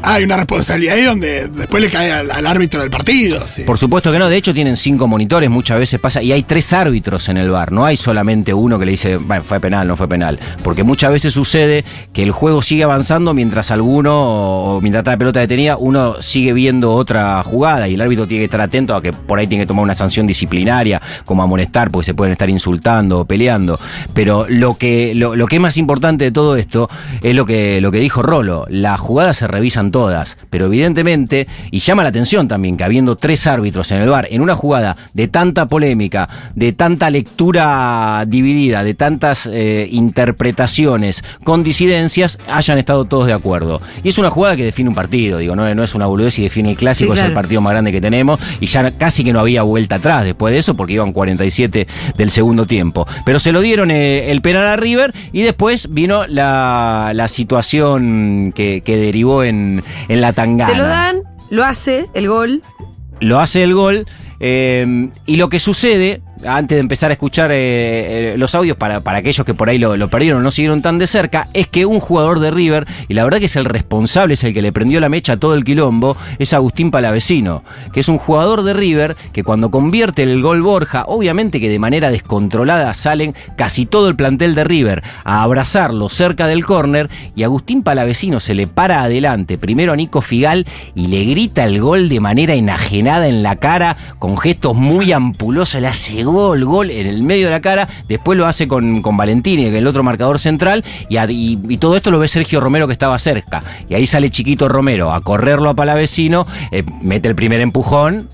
hay 0.05 0.25
una 0.25 0.35
responsabilidad 0.35 0.95
ahí 0.95 1.03
donde 1.03 1.47
después 1.47 1.81
le 1.81 1.89
cae 1.89 2.11
al, 2.11 2.45
árbitro 2.45 2.81
del 2.81 2.89
partido. 2.89 3.45
Por 3.65 3.77
supuesto 3.77 4.11
que 4.11 4.19
no, 4.19 4.27
de 4.27 4.35
hecho 4.35 4.53
tienen 4.53 4.75
cinco 4.75 5.07
monitores, 5.07 5.49
muchas 5.49 5.79
veces 5.79 5.99
pasa, 5.99 6.21
y 6.21 6.33
hay 6.33 6.43
tres 6.43 6.73
árbitros 6.73 7.29
en 7.29 7.37
el 7.37 7.49
bar, 7.49 7.71
no 7.71 7.85
hay 7.85 7.95
solamente 7.95 8.53
uno 8.53 8.77
que 8.77 8.85
le 8.85 8.91
dice, 8.91 9.15
bueno, 9.15 9.45
fue 9.45 9.61
penal, 9.61 9.87
no 9.87 9.95
fue 9.95 10.09
penal, 10.09 10.39
porque 10.61 10.83
muchas 10.83 11.11
veces 11.11 11.33
sucede 11.33 11.85
que 12.11 12.21
el 12.21 12.31
juego 12.31 12.61
sigue 12.61 12.83
avanzando 12.83 13.33
mientras 13.33 13.71
alguno, 13.71 14.75
o 14.75 14.81
mientras 14.81 15.01
está 15.01 15.11
la 15.11 15.17
pelota 15.17 15.39
detenida, 15.39 15.77
uno 15.77 16.21
sigue 16.21 16.51
viendo 16.51 16.93
otra 16.93 17.41
jugada 17.43 17.87
y 17.87 17.93
el 17.93 18.01
árbitro 18.01 18.27
tiene 18.27 18.41
que 18.41 18.45
estar 18.45 18.61
atento 18.61 18.95
a 18.95 19.01
que 19.01 19.13
por 19.13 19.39
ahí 19.39 19.47
tiene 19.47 19.63
que 19.63 19.67
tomar 19.67 19.83
una 19.83 19.95
sanción 19.95 20.27
disciplinaria, 20.27 21.01
como 21.23 21.43
amonestar, 21.43 21.91
porque 21.91 22.07
se 22.07 22.13
pueden 22.13 22.33
estar 22.33 22.49
insultando 22.49 23.21
o 23.21 23.25
peleando, 23.25 23.79
pero 24.13 24.47
lo 24.49 24.77
que, 24.77 25.15
lo, 25.15 25.37
lo 25.37 25.47
que 25.47 25.55
es 25.55 25.61
más 25.61 25.77
importante 25.77 26.25
de 26.25 26.31
todo 26.33 26.57
esto 26.57 26.89
es 27.21 27.33
lo 27.33 27.45
que, 27.45 27.79
lo 27.79 27.89
que 27.89 27.99
dijo 27.99 28.21
Rolo, 28.21 28.65
las 28.69 28.99
jugadas 28.99 29.37
se 29.37 29.47
revisan 29.47 29.92
todas, 29.93 30.39
pero 30.49 30.65
evidentemente, 30.65 31.47
y 31.69 31.79
llama 31.79 32.01
la 32.01 32.09
atención 32.09 32.47
también 32.47 32.75
que 32.75 32.83
habiendo 32.83 33.15
tres 33.15 33.45
árbitros 33.45 33.91
en 33.91 34.01
el 34.01 34.09
bar, 34.09 34.27
en 34.31 34.41
una 34.41 34.55
jugada 34.55 34.97
de 35.13 35.27
tanta 35.27 35.67
polémica, 35.67 36.27
de 36.55 36.73
tanta 36.73 37.11
lectura 37.11 38.25
dividida, 38.27 38.83
de 38.83 38.95
tantas 38.95 39.45
eh, 39.45 39.87
interpretaciones 39.91 41.23
con 41.43 41.63
disidencias, 41.63 42.39
hayan 42.47 42.79
estado 42.79 43.05
todos 43.05 43.27
de 43.27 43.33
acuerdo. 43.33 43.81
Y 44.03 44.09
es 44.09 44.17
una 44.17 44.31
jugada 44.31 44.55
que 44.55 44.65
define 44.65 44.89
un 44.89 44.95
partido, 44.95 45.37
digo, 45.37 45.55
no, 45.55 45.73
no 45.75 45.83
es 45.83 45.93
una 45.93 46.07
boludez 46.07 46.39
y 46.39 46.43
define 46.43 46.71
el 46.71 46.75
clásico, 46.75 47.13
Sí, 47.13 47.19
es 47.19 47.25
el 47.25 47.33
partido 47.33 47.61
más 47.61 47.73
grande 47.73 47.91
que 47.91 48.01
tenemos, 48.01 48.39
y 48.59 48.65
ya 48.65 48.89
casi 48.97 49.23
que 49.23 49.31
no 49.31 49.39
había 49.39 49.61
vuelta 49.61 49.97
atrás 49.97 50.25
después 50.25 50.53
de 50.53 50.59
eso, 50.59 50.75
porque 50.75 50.93
iban 50.93 51.13
47 51.13 51.87
del 52.17 52.31
segundo 52.31 52.65
tiempo. 52.65 53.07
Pero 53.25 53.39
se 53.39 53.51
lo 53.51 53.61
dieron 53.61 53.91
eh, 53.91 54.31
el 54.31 54.41
penal 54.41 54.65
a 54.65 54.75
River 54.75 55.13
y 55.31 55.43
después 55.43 55.93
vino 55.93 56.25
la, 56.25 57.11
la 57.13 57.27
situación 57.27 58.53
que, 58.55 58.81
que 58.83 58.97
derivó 58.97 59.43
en, 59.43 59.82
en 60.07 60.21
la 60.21 60.33
tangana. 60.33 60.71
Se 60.71 60.77
lo 60.77 60.85
dan, 60.85 61.23
lo 61.49 61.63
hace, 61.65 62.09
el 62.13 62.27
gol. 62.27 62.61
Lo 63.19 63.39
hace 63.39 63.63
el 63.63 63.73
gol. 63.73 64.05
eh, 64.39 65.09
y 65.25 65.35
lo 65.37 65.49
que 65.49 65.59
sucede, 65.59 66.21
antes 66.45 66.75
de 66.75 66.79
empezar 66.79 67.11
a 67.11 67.13
escuchar 67.13 67.51
eh, 67.51 68.33
eh, 68.33 68.37
los 68.37 68.55
audios 68.55 68.77
para, 68.77 69.01
para 69.01 69.19
aquellos 69.19 69.45
que 69.45 69.53
por 69.53 69.69
ahí 69.69 69.77
lo, 69.77 70.07
perdieron, 70.09 70.43
no 70.43 70.51
siguieron 70.51 70.81
tan 70.81 70.99
de 70.99 71.07
cerca, 71.07 71.47
es 71.53 71.67
que 71.67 71.85
un 71.85 71.99
jugador 71.99 72.39
de 72.39 72.51
River, 72.51 72.87
y 73.07 73.13
la 73.13 73.23
verdad 73.23 73.39
que 73.39 73.45
es 73.45 73.55
el 73.55 73.65
responsable, 73.65 74.33
es 74.35 74.43
el 74.43 74.53
que 74.53 74.61
le 74.61 74.71
prendió 74.71 74.99
la 74.99 75.09
mecha 75.09 75.33
a 75.33 75.37
todo 75.37 75.53
el 75.55 75.63
quilombo, 75.63 76.17
es 76.39 76.53
Agustín 76.53 76.91
Palavecino, 76.91 77.63
que 77.91 77.99
es 77.99 78.07
un 78.07 78.17
jugador 78.17 78.63
de 78.63 78.73
River 78.73 79.15
que 79.31 79.43
cuando 79.43 79.71
convierte 79.71 80.23
el 80.23 80.41
gol 80.41 80.61
Borja, 80.61 81.05
obviamente 81.07 81.59
que 81.59 81.69
de 81.69 81.79
manera 81.79 82.11
descontrolada 82.11 82.93
salen 82.93 83.35
casi 83.55 83.85
todo 83.85 84.07
el 84.07 84.15
plantel 84.15 84.55
de 84.55 84.63
River 84.63 85.03
a 85.23 85.43
abrazarlo 85.43 86.09
cerca 86.09 86.47
del 86.47 86.65
córner 86.65 87.09
y 87.35 87.43
Agustín 87.43 87.83
Palavecino 87.83 88.39
se 88.39 88.55
le 88.55 88.67
para 88.67 89.03
adelante, 89.03 89.57
primero 89.57 89.93
a 89.93 89.95
Nico 89.95 90.21
Figal 90.21 90.65
y 90.95 91.07
le 91.07 91.25
grita 91.25 91.65
el 91.65 91.79
gol 91.79 92.09
de 92.09 92.19
manera 92.19 92.53
enajenada 92.53 93.27
en 93.27 93.43
la 93.43 93.57
cara, 93.57 93.97
con 94.19 94.37
gestos 94.37 94.75
muy 94.75 95.11
ampulosos, 95.11 95.81
le 95.81 95.87
hace 95.87 96.23
gol, 96.33 96.65
gol 96.65 96.91
en 96.91 97.07
el 97.07 97.23
medio 97.23 97.45
de 97.45 97.51
la 97.51 97.61
cara, 97.61 97.87
después 98.09 98.37
lo 98.37 98.45
hace 98.45 98.67
con, 98.67 99.01
con 99.01 99.15
Valentini, 99.15 99.65
el 99.67 99.87
otro 99.87 100.03
marcador 100.03 100.39
central, 100.39 100.83
y, 101.09 101.17
a- 101.17 101.29
y- 101.31 101.57
y 101.69 101.77
todo 101.77 101.95
esto 101.95 102.11
lo 102.11 102.19
ve 102.19 102.27
Sergio 102.27 102.59
Romero 102.59 102.87
que 102.87 102.93
estaba 102.93 103.17
cerca. 103.19 103.63
Y 103.87 103.93
ahí 103.95 104.05
sale 104.07 104.29
Chiquito 104.29 104.67
Romero 104.67 105.13
a 105.13 105.21
correrlo 105.21 105.69
a 105.69 105.75
Palavecino, 105.75 106.45
eh, 106.71 106.83
mete 107.01 107.29
el 107.29 107.35
primer 107.35 107.61
empujón 107.61 108.27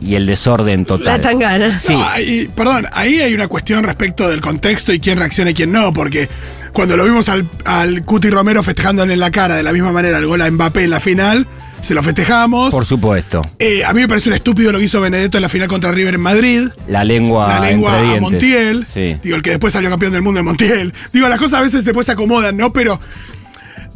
y 0.00 0.14
el 0.14 0.26
desorden 0.26 0.84
total. 0.84 1.06
La 1.06 1.20
tangana. 1.20 1.78
Sí. 1.78 1.92
No, 1.92 2.04
ahí- 2.08 2.48
perdón, 2.54 2.86
ahí 2.92 3.18
hay 3.20 3.34
una 3.34 3.48
cuestión 3.48 3.82
respecto 3.82 4.28
del 4.28 4.40
contexto 4.40 4.92
y 4.92 5.00
quién 5.00 5.18
reacciona 5.18 5.50
y 5.50 5.54
quién 5.54 5.72
no, 5.72 5.92
porque 5.92 6.28
cuando 6.72 6.96
lo 6.96 7.04
vimos 7.04 7.28
al, 7.28 7.48
al 7.64 8.04
Cuti 8.04 8.30
Romero 8.30 8.62
festejándole 8.62 9.14
en 9.14 9.20
la 9.20 9.32
cara 9.32 9.56
de 9.56 9.62
la 9.64 9.72
misma 9.72 9.90
manera 9.90 10.18
el 10.18 10.26
gol 10.26 10.40
a 10.42 10.50
Mbappé 10.50 10.84
en 10.84 10.90
la 10.90 11.00
final, 11.00 11.48
se 11.80 11.94
lo 11.94 12.02
festejamos. 12.02 12.70
Por 12.70 12.84
supuesto. 12.84 13.42
Eh, 13.58 13.84
a 13.84 13.92
mí 13.92 14.00
me 14.00 14.08
parece 14.08 14.28
un 14.28 14.34
estúpido 14.34 14.72
lo 14.72 14.78
que 14.78 14.84
hizo 14.86 15.00
Benedetto 15.00 15.38
en 15.38 15.42
la 15.42 15.48
final 15.48 15.68
contra 15.68 15.92
River 15.92 16.14
en 16.14 16.20
Madrid. 16.20 16.68
La 16.88 17.04
lengua, 17.04 17.48
la 17.48 17.60
lengua 17.70 17.98
entre 17.98 18.18
a. 18.18 18.20
Montiel. 18.20 18.86
Sí. 18.92 19.16
Digo, 19.22 19.36
el 19.36 19.42
que 19.42 19.50
después 19.50 19.72
salió 19.72 19.88
campeón 19.90 20.12
del 20.12 20.22
mundo 20.22 20.40
en 20.40 20.46
Montiel. 20.46 20.92
Digo, 21.12 21.28
las 21.28 21.38
cosas 21.38 21.60
a 21.60 21.62
veces 21.62 21.84
después 21.84 22.06
se 22.06 22.12
acomodan, 22.12 22.56
¿no? 22.56 22.72
Pero 22.72 23.00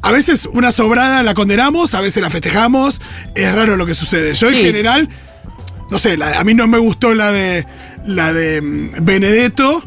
a 0.01 0.11
veces 0.12 0.49
una 0.53 0.73
sobrada 0.73 1.23
la 1.23 1.35
condenamos, 1.35 1.95
a 1.95 2.01
veces 2.01 2.23
la 2.23 2.31
festejamos. 2.31 3.01
Es 3.35 3.55
raro 3.55 3.77
lo 3.77 3.87
que 3.87 3.95
sucede. 3.95 4.35
Yo 4.35 4.49
Sí. 4.51 4.57
en 4.61 4.67
general, 4.67 5.09
no 5.91 5.99
sé, 5.99 6.17
la- 6.17 6.39
a 6.39 6.45
mí 6.45 6.55
no 6.55 6.67
me 6.69 6.79
gustó 6.79 7.15
la 7.15 7.31
de 7.33 7.67
la 8.07 8.33
de 8.33 8.61
mm, 8.62 9.05
Benedetto, 9.05 9.83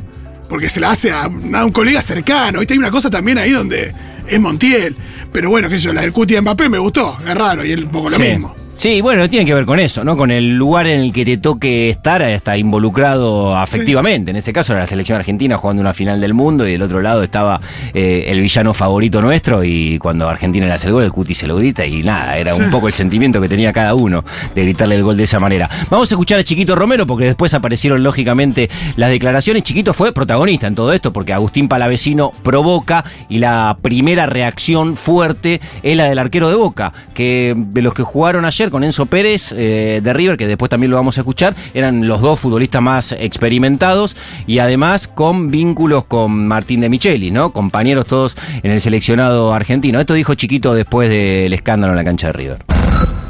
porque 0.49 0.69
se 0.69 0.79
la 0.79 0.91
hace 0.91 1.11
a, 1.11 1.23
a 1.23 1.65
un 1.65 1.71
colega 1.71 2.01
cercano. 2.01 2.59
¿viste? 2.59 2.73
Hay 2.75 2.77
una 2.77 2.91
cosa 2.91 3.09
también 3.09 3.37
ahí 3.37 3.51
donde 3.51 3.93
es 4.27 4.39
Montiel. 4.39 4.95
Pero 5.31 5.49
bueno, 5.49 5.69
qué 5.69 5.75
sé 5.77 5.85
yo, 5.85 5.93
la 5.93 6.01
del 6.01 6.11
Cuti 6.13 6.35
a 6.35 6.41
Mbappé 6.41 6.69
me 6.69 6.77
gustó. 6.77 7.17
Es 7.27 7.35
raro 7.35 7.63
y 7.65 7.71
es 7.73 7.81
un 7.81 7.89
poco 7.89 8.09
lo 8.09 8.17
Sí. 8.17 8.23
mismo. 8.23 8.55
Sí, 8.77 8.99
bueno, 8.99 9.29
tiene 9.29 9.45
que 9.45 9.53
ver 9.53 9.65
con 9.65 9.79
eso, 9.79 10.03
¿no? 10.03 10.17
Con 10.17 10.31
el 10.31 10.57
lugar 10.57 10.85
en 10.85 10.99
el 10.99 11.13
que 11.13 11.23
te 11.23 11.37
toque 11.37 11.89
estar, 11.89 12.21
está 12.21 12.57
involucrado 12.57 13.55
afectivamente. 13.55 14.31
En 14.31 14.37
ese 14.37 14.51
caso 14.51 14.73
era 14.73 14.81
la 14.81 14.87
selección 14.87 15.17
argentina 15.17 15.57
jugando 15.57 15.81
una 15.81 15.93
final 15.93 16.19
del 16.19 16.33
mundo 16.33 16.67
y 16.67 16.73
del 16.73 16.81
otro 16.81 17.01
lado 17.01 17.23
estaba 17.23 17.61
eh, 17.93 18.25
el 18.27 18.41
villano 18.41 18.73
favorito 18.73 19.21
nuestro 19.21 19.63
y 19.63 19.97
cuando 19.97 20.27
Argentina 20.27 20.67
le 20.67 20.73
hace 20.73 20.87
el 20.87 20.93
gol, 20.93 21.03
el 21.05 21.11
Cuti 21.13 21.33
se 21.33 21.47
lo 21.47 21.55
grita 21.55 21.85
y 21.85 22.03
nada, 22.03 22.37
era 22.37 22.53
un 22.53 22.69
poco 22.69 22.87
el 22.87 22.93
sentimiento 22.93 23.39
que 23.39 23.47
tenía 23.47 23.71
cada 23.71 23.95
uno 23.95 24.25
de 24.53 24.61
gritarle 24.63 24.95
el 24.95 25.03
gol 25.03 25.15
de 25.15 25.23
esa 25.23 25.39
manera. 25.39 25.69
Vamos 25.89 26.11
a 26.11 26.15
escuchar 26.15 26.39
a 26.39 26.43
Chiquito 26.43 26.75
Romero 26.75 27.07
porque 27.07 27.25
después 27.25 27.53
aparecieron 27.53 28.03
lógicamente 28.03 28.69
las 28.97 29.09
declaraciones. 29.09 29.63
Chiquito 29.63 29.93
fue 29.93 30.11
protagonista 30.11 30.67
en 30.67 30.75
todo 30.75 30.91
esto 30.91 31.13
porque 31.13 31.31
Agustín 31.31 31.69
Palavecino 31.69 32.33
provoca 32.43 33.05
y 33.29 33.37
la 33.39 33.77
primera 33.81 34.25
reacción 34.25 34.97
fuerte 34.97 35.61
es 35.81 35.95
la 35.95 36.09
del 36.09 36.19
arquero 36.19 36.49
de 36.49 36.55
Boca, 36.55 36.91
que 37.13 37.53
de 37.55 37.81
los 37.81 37.93
que 37.93 38.03
jugaron 38.03 38.43
ayer 38.43 38.64
con 38.69 38.83
Enzo 38.83 39.05
Pérez 39.05 39.51
eh, 39.51 40.01
de 40.03 40.13
River, 40.13 40.37
que 40.37 40.47
después 40.47 40.69
también 40.69 40.91
lo 40.91 40.97
vamos 40.97 41.17
a 41.17 41.21
escuchar, 41.21 41.55
eran 41.73 42.07
los 42.07 42.21
dos 42.21 42.39
futbolistas 42.39 42.81
más 42.81 43.11
experimentados 43.13 44.15
y 44.47 44.59
además 44.59 45.07
con 45.07 45.51
vínculos 45.51 46.05
con 46.05 46.47
Martín 46.47 46.81
de 46.81 46.89
Micheli, 46.89 47.31
¿no? 47.31 47.51
Compañeros 47.51 48.05
todos 48.05 48.35
en 48.63 48.71
el 48.71 48.81
seleccionado 48.81 49.53
argentino. 49.53 49.99
Esto 49.99 50.13
dijo 50.13 50.35
Chiquito 50.35 50.73
después 50.73 51.09
del 51.09 51.53
escándalo 51.53 51.93
en 51.93 51.97
la 51.97 52.03
cancha 52.03 52.27
de 52.27 52.33
River. 52.33 52.74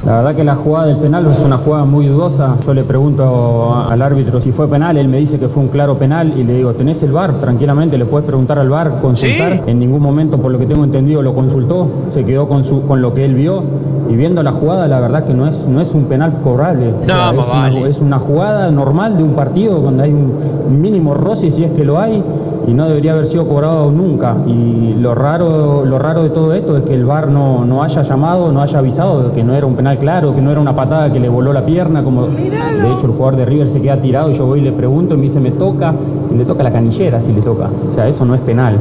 La 0.06 0.18
verdad 0.18 0.36
que 0.36 0.44
la 0.44 0.56
jugada 0.56 0.86
del 0.86 0.98
penal 0.98 1.26
es 1.26 1.40
una 1.40 1.58
jugada 1.58 1.84
muy 1.84 2.06
dudosa. 2.06 2.58
Yo 2.64 2.76
le 2.76 2.84
pregunto 2.84 3.74
al 3.90 4.00
árbitro 4.04 4.40
si 4.40 4.52
fue 4.52 4.68
penal, 4.68 4.98
él 4.98 5.08
me 5.08 5.18
dice 5.18 5.40
que 5.40 5.48
fue 5.48 5.64
un 5.64 5.70
claro 5.70 5.96
penal 5.96 6.32
y 6.38 6.44
le 6.44 6.54
digo, 6.54 6.74
¿tenés 6.74 7.02
el 7.02 7.12
VAR? 7.12 7.34
Tranquilamente 7.42 7.98
le 7.98 8.06
puedes 8.06 8.28
preguntar 8.28 8.60
al 8.60 8.70
VAR, 8.70 9.02
consultar. 9.02 9.64
En 9.66 9.80
ningún 9.80 10.04
momento, 10.04 10.38
por 10.38 10.52
lo 10.52 10.60
que 10.60 10.68
tengo 10.68 10.84
entendido, 10.84 11.24
lo 11.24 11.34
consultó, 11.34 11.88
se 12.14 12.24
quedó 12.24 12.48
con, 12.48 12.64
su, 12.64 12.86
con 12.86 13.02
lo 13.02 13.16
que 13.16 13.26
él 13.26 13.34
vio 13.34 13.64
y 14.08 14.16
viendo 14.16 14.44
la 14.44 14.52
jugada, 14.52 14.88
la 14.88 15.00
verdad 15.00 15.26
que 15.26 15.34
no 15.34 15.48
es, 15.48 15.58
no 15.66 15.82
es 15.82 15.92
un 15.96 16.06
penal 16.06 16.34
cobrable. 16.44 16.94
O 17.02 17.06
sea, 17.06 17.32
es, 17.32 17.48
una, 17.48 17.90
es 17.90 18.00
una 18.00 18.20
jugada 18.20 18.70
normal 18.70 19.18
de 19.18 19.24
un 19.24 19.34
partido 19.34 19.80
donde 19.80 20.04
hay 20.04 20.14
un 20.14 20.82
mínimo 20.82 21.16
roce 21.16 21.50
si 21.50 21.64
es 21.64 21.72
que 21.72 21.84
lo 21.84 22.00
hay 22.00 22.24
y 22.68 22.74
no 22.74 22.88
debería 22.88 23.14
haber 23.14 23.28
sido 23.28 23.48
cobrado 23.48 23.92
nunca. 23.92 24.36
Y 24.46 24.96
lo 25.00 25.16
raro, 25.16 25.86
lo 25.86 26.00
raro 26.00 26.24
de 26.24 26.30
todo 26.30 26.54
esto 26.54 26.78
es 26.78 26.84
que 26.84 26.94
el 26.94 27.06
VAR 27.06 27.28
no, 27.28 27.66
no 27.66 27.84
haya 27.84 28.02
llamado, 28.02 28.52
no 28.52 28.62
haya 28.62 28.80
avisado 28.80 29.24
de 29.24 29.34
que 29.34 29.44
no 29.44 29.54
era 29.54 29.66
un 29.66 29.76
penal 29.76 29.98
claro, 29.98 30.34
que 30.34 30.42
no 30.42 30.52
era 30.52 30.60
una 30.60 30.76
patada 30.76 31.12
que 31.12 31.20
le 31.20 31.30
voló 31.30 31.54
la 31.54 31.66
pierna, 31.66 32.04
como 32.04 32.28
de 32.28 32.48
hecho 32.48 33.06
el 33.06 33.12
jugador 33.12 33.36
de 33.38 33.46
River 33.46 33.68
se 33.70 33.82
queda 33.82 33.98
tirado 33.98 34.32
y 34.32 34.34
yo 34.34 34.46
voy 34.46 34.60
y 34.60 34.64
le 34.64 34.72
pregunto 34.72 35.14
y 35.14 35.18
me 35.18 35.24
dice 35.24 35.40
me 35.40 35.52
toca, 35.52 35.94
y 36.34 36.38
le 36.38 36.46
toca 36.46 36.64
la 36.64 36.72
canillera 36.72 37.22
si 37.22 37.32
le 37.32 37.42
toca. 37.42 37.70
O 37.92 37.94
sea, 37.94 38.08
eso 38.08 38.26
no 38.26 38.36
es 38.36 38.42
penal. 38.42 38.80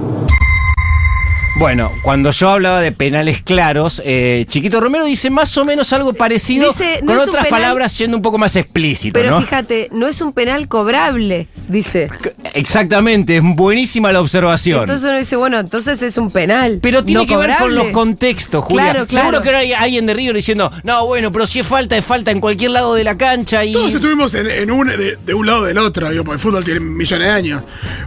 Bueno, 1.57 1.93
cuando 2.03 2.33
yo 2.33 2.51
hablaba 2.51 2.81
de 2.81 2.91
penales 2.91 3.41
claros, 3.41 4.03
eh, 4.05 4.45
Chiquito 4.49 4.81
Romero 4.81 5.05
dice 5.05 5.31
más 5.31 5.57
o 5.57 5.65
menos 5.65 5.93
algo 5.93 6.13
parecido, 6.13 6.69
Dice, 6.69 6.99
no 7.03 7.07
con 7.13 7.17
es 7.17 7.23
un 7.23 7.29
otras 7.29 7.45
penal, 7.45 7.61
palabras 7.61 7.93
siendo 7.93 8.17
un 8.17 8.23
poco 8.25 8.39
más 8.39 8.57
explícito, 8.57 9.13
Pero 9.13 9.31
¿no? 9.31 9.41
fíjate, 9.41 9.89
no 9.93 10.09
es 10.09 10.21
un 10.21 10.33
penal 10.33 10.67
cobrable, 10.67 11.47
dice. 11.69 12.11
Exactamente, 12.55 13.37
es 13.37 13.43
buenísima 13.45 14.11
la 14.11 14.21
observación. 14.21 14.81
Entonces 14.81 15.05
uno 15.09 15.17
dice, 15.17 15.37
bueno, 15.37 15.61
entonces 15.61 16.03
es 16.03 16.19
un 16.19 16.29
penal. 16.29 16.81
pero 16.83 17.05
tiene 17.05 17.21
no 17.21 17.27
que 17.27 17.37
ver 17.37 17.57
con 17.59 17.73
los 17.73 17.91
contextos, 17.91 18.65
Julia. 18.65 18.91
Claro, 18.91 19.07
claro. 19.07 19.29
Seguro 19.29 19.43
que 19.43 19.55
hay 19.55 19.73
alguien 19.73 20.07
de 20.07 20.15
River 20.15 20.35
diciendo, 20.35 20.73
no, 20.83 21.07
bueno, 21.07 21.31
pero 21.31 21.47
si 21.47 21.61
es 21.61 21.67
falta, 21.67 21.97
es 21.97 22.05
falta 22.05 22.33
en 22.33 22.41
cualquier 22.41 22.73
lado 22.73 22.95
de 22.95 23.05
la 23.05 23.17
cancha 23.17 23.65
y. 23.65 23.73
Todos 23.73 23.95
estuvimos 23.95 24.35
en, 24.35 24.51
en 24.51 24.71
un, 24.73 24.89
de, 24.89 25.17
de 25.25 25.35
un 25.35 25.47
lado 25.47 25.61
o 25.61 25.65
del 25.65 25.79
otro, 25.79 26.11
digo, 26.11 26.25
porque 26.25 26.35
el 26.35 26.41
fútbol 26.41 26.65
tiene 26.65 26.81
millones 26.81 27.29
de 27.29 27.33
años. 27.33 27.63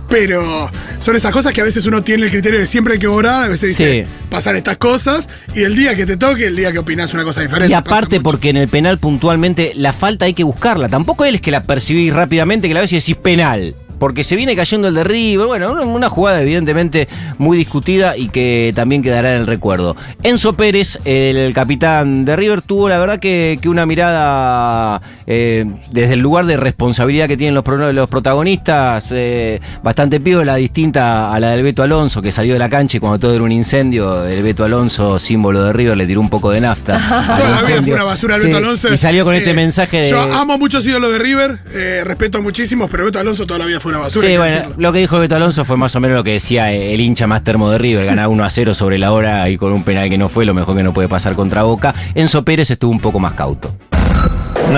Pero 0.09 0.69
son 0.99 1.15
esas 1.15 1.31
cosas 1.31 1.53
que 1.53 1.61
a 1.61 1.63
veces 1.63 1.85
uno 1.85 2.03
tiene 2.03 2.25
el 2.25 2.31
criterio 2.31 2.59
de 2.59 2.65
siempre 2.65 2.93
hay 2.93 2.99
que 2.99 3.07
cobrar, 3.07 3.36
a 3.45 3.49
veces 3.49 3.69
dice, 3.69 4.03
Sí. 4.05 4.09
pasan 4.29 4.55
estas 4.55 4.77
cosas, 4.77 5.29
y 5.55 5.63
el 5.63 5.75
día 5.75 5.95
que 5.95 6.05
te 6.05 6.17
toque, 6.17 6.47
el 6.47 6.55
día 6.55 6.71
que 6.71 6.79
opinás 6.79 7.13
una 7.13 7.23
cosa 7.23 7.41
diferente. 7.41 7.71
Y 7.71 7.73
aparte, 7.73 8.19
porque 8.19 8.49
en 8.49 8.57
el 8.57 8.67
penal 8.67 8.97
puntualmente 8.99 9.73
la 9.75 9.93
falta 9.93 10.25
hay 10.25 10.33
que 10.33 10.43
buscarla. 10.43 10.89
Tampoco 10.89 11.25
él 11.25 11.35
es 11.35 11.41
que 11.41 11.51
la 11.51 11.61
percibís 11.63 12.13
rápidamente, 12.13 12.67
que 12.67 12.73
la 12.73 12.81
ves 12.81 12.93
y 12.93 12.95
decís 12.97 13.15
penal. 13.15 13.75
Porque 13.99 14.23
se 14.23 14.35
viene 14.35 14.55
cayendo 14.55 14.87
el 14.87 14.93
de 14.93 15.03
River. 15.03 15.47
Bueno, 15.47 15.71
una- 15.83 16.09
jugada 16.09 16.41
evidentemente 16.41 17.07
muy 17.37 17.57
discutida 17.57 18.15
y 18.17 18.29
que 18.29 18.71
también 18.75 19.03
quedará 19.03 19.33
en 19.35 19.41
el 19.41 19.47
recuerdo. 19.47 19.95
Enzo 20.23 20.53
Pérez, 20.53 20.99
el 21.05 21.53
capitán 21.53 22.23
de 22.25 22.35
River, 22.35 22.61
tuvo 22.61 22.87
la 22.89 22.97
verdad 22.97 23.19
que, 23.19 23.59
que 23.61 23.67
una 23.69 23.85
mirada 23.85 25.01
eh, 25.25 25.65
desde 25.91 26.13
el 26.13 26.19
lugar 26.21 26.45
de 26.45 26.57
responsabilidad 26.57 27.27
que 27.27 27.35
tienen 27.37 27.55
los, 27.55 27.65
los 27.93 28.09
protagonistas, 28.09 29.05
eh, 29.11 29.59
bastante 29.83 30.19
piola, 30.19 30.55
distinta 30.55 31.33
a 31.33 31.39
la 31.39 31.51
del 31.51 31.63
Beto 31.63 31.83
Alonso, 31.83 32.21
que 32.21 32.31
salió 32.31 32.53
de 32.53 32.59
la 32.59 32.69
cancha 32.69 32.97
y 32.97 32.99
cuando 32.99 33.19
todo 33.19 33.33
era 33.35 33.43
un 33.43 33.51
incendio, 33.51 34.25
el 34.25 34.41
Beto 34.43 34.63
Alonso, 34.63 35.19
símbolo 35.19 35.63
de 35.63 35.73
River, 35.73 35.97
le 35.97 36.05
tiró 36.07 36.21
un 36.21 36.29
poco 36.29 36.51
de 36.51 36.61
nafta. 36.61 36.95
al 37.35 37.37
Toda 37.41 37.49
la 37.49 37.61
vida 37.67 37.81
fue 37.83 37.93
una 37.93 38.03
basura 38.03 38.35
el 38.35 38.41
Sí, 38.41 38.47
Beto 38.47 38.57
Alonso. 38.57 38.93
Y 38.93 38.97
salió 38.97 39.25
con 39.25 39.35
este 39.35 39.51
Eh, 39.51 39.53
mensaje 39.53 39.97
de. 40.01 40.09
Yo 40.09 40.21
amo 40.21 40.57
muchos 40.57 40.85
ídolos 40.85 41.11
de 41.11 41.17
River, 41.19 41.59
eh, 41.73 42.01
respeto 42.05 42.37
a 42.37 42.41
muchísimos, 42.41 42.89
pero 42.89 43.05
Beto 43.05 43.19
Alonso 43.19 43.45
toda 43.45 43.59
la 43.59 43.65
vida 43.65 43.79
fue 43.79 43.86
una 43.89 43.99
basura. 43.99 44.27
Sí, 44.27 44.37
bueno, 44.37 44.53
decirlo. 44.53 44.75
lo 44.77 44.93
que 44.93 44.99
dijo 44.99 45.19
Beto 45.19 45.35
Alonso 45.35 45.65
fue 45.65 45.77
más 45.77 45.95
o 45.95 45.99
menos 45.99 46.17
lo 46.17 46.23
que 46.23 46.33
decía 46.33 46.71
el 46.71 46.99
hincha 46.99 47.27
más 47.27 47.43
termo 47.43 47.69
de 47.71 47.77
River, 47.77 48.05
ganar 48.05 48.27
1 48.27 48.43
a 48.43 48.49
0 48.49 48.73
sobre 48.73 48.97
la 48.99 49.11
hora 49.11 49.49
y 49.49 49.57
con 49.57 49.71
un 49.71 49.83
penal 49.83 50.09
que 50.09 50.17
no 50.17 50.29
fue 50.29 50.45
lo 50.45 50.53
mejor 50.53 50.75
que 50.75 50.83
no 50.83 50.93
puede 50.93 51.07
pasar 51.07 51.35
contra 51.35 51.63
Boca. 51.63 51.93
Enzo 52.15 52.43
Pérez 52.43 52.69
estuvo 52.71 52.91
un 52.91 52.99
poco 52.99 53.19
más 53.19 53.33
cauto. 53.33 53.75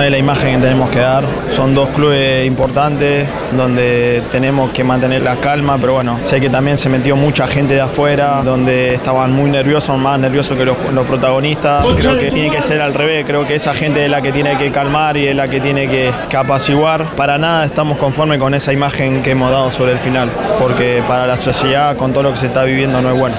No 0.00 0.06
es 0.06 0.12
la 0.12 0.18
imagen 0.18 0.54
que 0.54 0.62
tenemos 0.62 0.88
que 0.88 0.98
dar. 0.98 1.24
Son 1.54 1.74
dos 1.74 1.90
clubes 1.90 2.46
importantes 2.46 3.28
donde 3.52 4.22
tenemos 4.32 4.70
que 4.70 4.82
mantener 4.82 5.20
la 5.20 5.36
calma, 5.36 5.76
pero 5.78 5.92
bueno, 5.92 6.20
sé 6.24 6.40
que 6.40 6.48
también 6.48 6.78
se 6.78 6.88
metió 6.88 7.16
mucha 7.16 7.46
gente 7.46 7.74
de 7.74 7.82
afuera, 7.82 8.40
donde 8.42 8.94
estaban 8.94 9.30
muy 9.30 9.50
nerviosos, 9.50 9.98
más 9.98 10.18
nerviosos 10.18 10.56
que 10.56 10.64
los, 10.64 10.78
los 10.94 11.06
protagonistas. 11.06 11.86
Creo 11.98 12.18
que 12.18 12.30
tiene 12.30 12.50
que 12.50 12.62
ser 12.62 12.80
al 12.80 12.94
revés, 12.94 13.26
creo 13.26 13.46
que 13.46 13.56
esa 13.56 13.74
gente 13.74 14.02
es 14.06 14.10
la 14.10 14.22
que 14.22 14.32
tiene 14.32 14.56
que 14.56 14.70
calmar 14.72 15.18
y 15.18 15.26
es 15.26 15.36
la 15.36 15.48
que 15.48 15.60
tiene 15.60 15.86
que, 15.86 16.10
que 16.30 16.36
apaciguar. 16.38 17.14
Para 17.14 17.36
nada 17.36 17.66
estamos 17.66 17.98
conformes 17.98 18.38
con 18.38 18.54
esa 18.54 18.72
imagen 18.72 19.22
que 19.22 19.32
hemos 19.32 19.52
dado 19.52 19.70
sobre 19.70 19.92
el 19.92 19.98
final, 19.98 20.30
porque 20.58 21.02
para 21.06 21.26
la 21.26 21.38
sociedad, 21.42 21.94
con 21.98 22.14
todo 22.14 22.22
lo 22.22 22.32
que 22.32 22.38
se 22.38 22.46
está 22.46 22.64
viviendo, 22.64 23.02
no 23.02 23.10
es 23.10 23.20
bueno. 23.20 23.36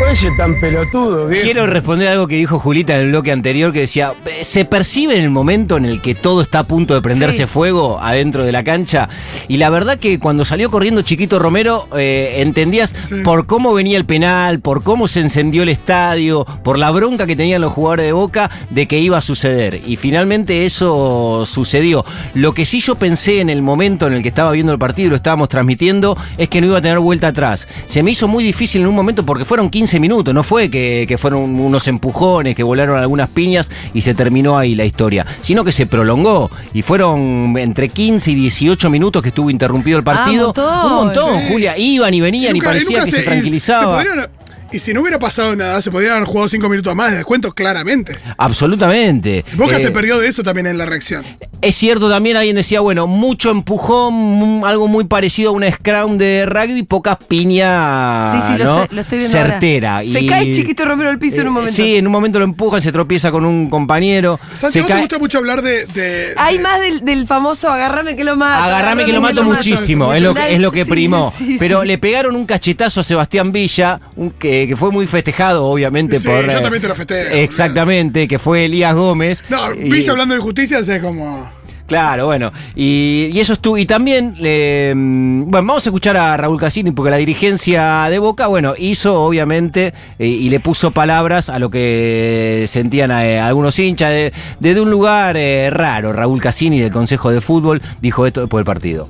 Oye, 0.00 0.30
tan 0.36 0.58
pelotudo, 0.60 1.26
viejo. 1.26 1.44
Quiero 1.44 1.66
responder 1.66 2.08
algo 2.08 2.28
que 2.28 2.36
dijo 2.36 2.58
Julita 2.60 2.94
en 2.94 3.00
el 3.02 3.08
bloque 3.08 3.32
anterior 3.32 3.72
que 3.72 3.80
decía, 3.80 4.14
¿se 4.42 4.64
percibe 4.64 5.16
en 5.18 5.24
el 5.24 5.30
momento 5.30 5.76
en 5.76 5.84
el 5.86 6.00
que 6.00 6.14
todo 6.14 6.40
está 6.40 6.60
a 6.60 6.64
punto 6.64 6.94
de 6.94 7.02
prenderse 7.02 7.38
Sí. 7.42 7.46
fuego 7.46 7.98
adentro 8.00 8.44
de 8.44 8.52
la 8.52 8.62
cancha? 8.62 9.08
Y 9.48 9.56
la 9.56 9.70
verdad 9.70 9.98
que 9.98 10.20
cuando 10.20 10.44
salió 10.44 10.70
corriendo 10.70 11.02
Chiquito 11.02 11.40
Romero, 11.40 11.88
eh, 11.96 12.36
entendías 12.38 12.90
Sí. 13.08 13.16
por 13.24 13.46
cómo 13.46 13.74
venía 13.74 13.98
el 13.98 14.04
penal, 14.06 14.60
por 14.60 14.84
cómo 14.84 15.08
se 15.08 15.20
encendió 15.20 15.64
el 15.64 15.68
estadio, 15.68 16.44
por 16.62 16.78
la 16.78 16.92
bronca 16.92 17.26
que 17.26 17.34
tenían 17.34 17.60
los 17.60 17.72
jugadores 17.72 18.06
de 18.06 18.12
Boca 18.12 18.50
de 18.70 18.86
que 18.86 19.00
iba 19.00 19.18
a 19.18 19.22
suceder. 19.22 19.82
Y 19.84 19.96
finalmente 19.96 20.64
eso 20.64 21.44
sucedió. 21.44 22.04
Lo 22.34 22.54
que 22.54 22.66
sí 22.66 22.80
yo 22.80 22.94
pensé 22.94 23.40
en 23.40 23.50
el 23.50 23.62
momento 23.62 24.06
en 24.06 24.12
el 24.12 24.22
que 24.22 24.28
estaba 24.28 24.52
viendo 24.52 24.72
el 24.72 24.78
partido 24.78 25.08
y 25.08 25.10
lo 25.10 25.16
estábamos 25.16 25.48
transmitiendo 25.48 26.16
es 26.38 26.48
que 26.48 26.60
no 26.60 26.68
iba 26.68 26.78
a 26.78 26.82
tener 26.82 27.00
vuelta 27.00 27.28
atrás. 27.28 27.66
Se 27.86 28.04
me 28.04 28.12
hizo 28.12 28.28
muy 28.28 28.44
difícil 28.44 28.82
en 28.82 28.86
un 28.86 28.94
momento 28.94 29.26
porque 29.26 29.44
fueron 29.44 29.68
15 29.68 29.87
minutos, 29.98 30.34
no 30.34 30.42
fue 30.42 30.70
que, 30.70 31.06
que 31.08 31.16
fueron 31.18 31.58
unos 31.58 31.88
empujones, 31.88 32.54
que 32.54 32.62
volaron 32.62 32.98
algunas 32.98 33.28
piñas 33.30 33.70
y 33.94 34.02
se 34.02 34.12
terminó 34.14 34.58
ahí 34.58 34.74
la 34.74 34.84
historia, 34.84 35.24
sino 35.42 35.64
que 35.64 35.72
se 35.72 35.86
prolongó 35.86 36.50
y 36.74 36.82
fueron 36.82 37.54
entre 37.58 37.88
15 37.88 38.30
y 38.30 38.34
18 38.34 38.90
minutos 38.90 39.22
que 39.22 39.28
estuvo 39.30 39.48
interrumpido 39.50 39.96
el 39.98 40.04
partido. 40.04 40.52
Ah, 40.56 40.82
un 40.84 40.92
un 40.92 40.96
montón. 41.06 41.40
Julia, 41.48 41.78
iban 41.78 42.12
y 42.12 42.20
venían 42.20 42.54
y, 42.54 42.58
nunca- 42.58 42.70
parecía 42.70 43.04
que 43.04 43.10
se, 43.10 43.22
tranquilizaba. 43.22 44.02
se 44.02 44.06
podrían- 44.08 44.28
y 44.72 44.78
si 44.78 44.92
no 44.92 45.00
hubiera 45.00 45.18
pasado 45.18 45.54
nada, 45.56 45.80
se 45.82 45.90
podrían 45.90 46.12
haber 46.16 46.24
jugado 46.26 46.48
cinco 46.48 46.68
minutos 46.68 46.94
más 46.94 47.10
de 47.10 47.16
descuento, 47.18 47.52
claramente. 47.52 48.16
Absolutamente. 48.36 49.44
Boca 49.54 49.76
Eh, 49.76 49.80
se 49.80 49.90
perdió 49.90 50.18
de 50.18 50.28
eso 50.28 50.42
también 50.42 50.66
en 50.66 50.76
la 50.78 50.86
reacción. 50.86 51.24
Es 51.62 51.74
cierto, 51.74 52.08
también 52.10 52.36
alguien 52.36 52.54
decía, 52.56 52.80
bueno, 52.80 53.06
mucho 53.06 53.50
empujón, 53.50 54.62
algo 54.64 54.86
muy 54.88 55.04
parecido 55.04 55.50
a 55.50 55.52
una 55.52 55.70
scrum 55.72 56.18
de 56.18 56.44
rugby, 56.46 56.82
pocas 56.82 57.16
piñas, 57.26 58.32
Sí, 58.46 58.52
sí, 58.56 58.62
lo, 58.62 58.64
¿no? 58.76 58.82
estoy, 58.82 58.94
lo 58.96 59.02
estoy 59.02 59.18
viendo 59.18 59.38
ahora. 59.38 59.50
Certera. 59.50 60.00
Se 60.04 60.20
Y- 60.20 60.26
cae 60.26 60.50
chiquito 60.50 60.84
Romero 60.84 61.10
al 61.10 61.18
piso 61.18 61.40
en 61.40 61.48
un 61.48 61.54
Eh, 61.54 61.54
momento. 61.60 61.72
Sí, 61.74 61.96
en 61.96 62.06
un 62.06 62.12
momento 62.12 62.38
lo 62.38 62.44
empujan, 62.44 62.80
se 62.80 62.92
tropieza 62.92 63.30
con 63.30 63.44
un 63.44 63.70
compañero. 63.70 64.38
Santiago, 64.54 64.86
se 64.88 64.94
te 64.94 65.00
gusta 65.00 65.18
mucho 65.18 65.38
hablar 65.38 65.62
de. 65.62 65.86
de- 65.86 66.34
Hay 66.36 66.58
de- 66.58 66.62
más 66.62 66.80
del, 66.80 67.00
del 67.04 67.26
famoso 67.26 67.68
agárrame 67.68 68.16
que 68.16 68.24
lo 68.24 68.36
mato. 68.36 68.64
Agarrame 68.64 69.04
que 69.04 69.12
lo 69.12 69.20
mato 69.20 69.42
muchísimo, 69.44 70.12
es 70.12 70.22
lo, 70.22 70.34
que- 70.34 70.54
es 70.54 70.60
lo 70.60 70.70
que 70.72 70.84
Sí, 70.88 70.90
primó. 70.90 71.32
sí, 71.36 71.56
Pero 71.58 71.82
sí. 71.82 71.88
le 71.88 71.98
pegaron 71.98 72.36
un 72.36 72.46
cachetazo 72.46 73.00
a 73.00 73.04
Sebastián 73.04 73.52
Villa, 73.52 74.00
un- 74.16 74.30
que, 74.30 74.57
que 74.66 74.76
fue 74.76 74.90
muy 74.90 75.06
festejado, 75.06 75.66
obviamente, 75.66 76.18
Sí, 76.18 76.26
por. 76.26 76.44
yo 76.46 76.58
eh, 76.58 76.60
también 76.62 76.82
te 76.82 76.88
lo 76.88 76.94
festejo, 76.94 77.34
Exactamente, 77.34 78.26
que 78.26 78.38
fue 78.38 78.64
Elías 78.64 78.94
Gómez. 78.94 79.44
No, 79.48 79.70
Villa 79.72 80.12
hablando 80.12 80.34
de 80.34 80.40
injusticia 80.40 80.78
es 80.78 81.00
como. 81.00 81.56
Claro, 81.86 82.26
bueno. 82.26 82.52
Y, 82.76 83.30
y 83.32 83.40
eso 83.40 83.54
estuvo. 83.54 83.78
Y 83.78 83.86
también, 83.86 84.36
eh, 84.40 84.92
bueno, 84.94 85.66
vamos 85.66 85.86
a 85.86 85.88
escuchar 85.88 86.18
a 86.18 86.36
Raúl 86.36 86.60
Cassini, 86.60 86.90
porque 86.90 87.10
la 87.10 87.16
dirigencia 87.16 88.08
de 88.10 88.18
Boca, 88.18 88.46
bueno, 88.46 88.74
hizo 88.76 89.22
obviamente 89.22 89.94
eh, 90.18 90.26
y 90.26 90.50
le 90.50 90.60
puso 90.60 90.90
palabras 90.90 91.48
a 91.48 91.58
lo 91.58 91.70
que 91.70 92.66
sentían 92.68 93.10
eh, 93.12 93.40
algunos 93.40 93.78
hinchas. 93.78 94.10
de- 94.10 94.32
Desde 94.60 94.82
un 94.82 94.90
lugar 94.90 95.38
eh, 95.38 95.70
raro, 95.70 96.12
Raúl 96.12 96.42
Cassini 96.42 96.78
del 96.78 96.92
Consejo 96.92 97.30
de 97.30 97.40
Fútbol 97.40 97.80
dijo 98.02 98.26
esto 98.26 98.40
después 98.42 98.60
del 98.60 98.66
partido. 98.66 99.08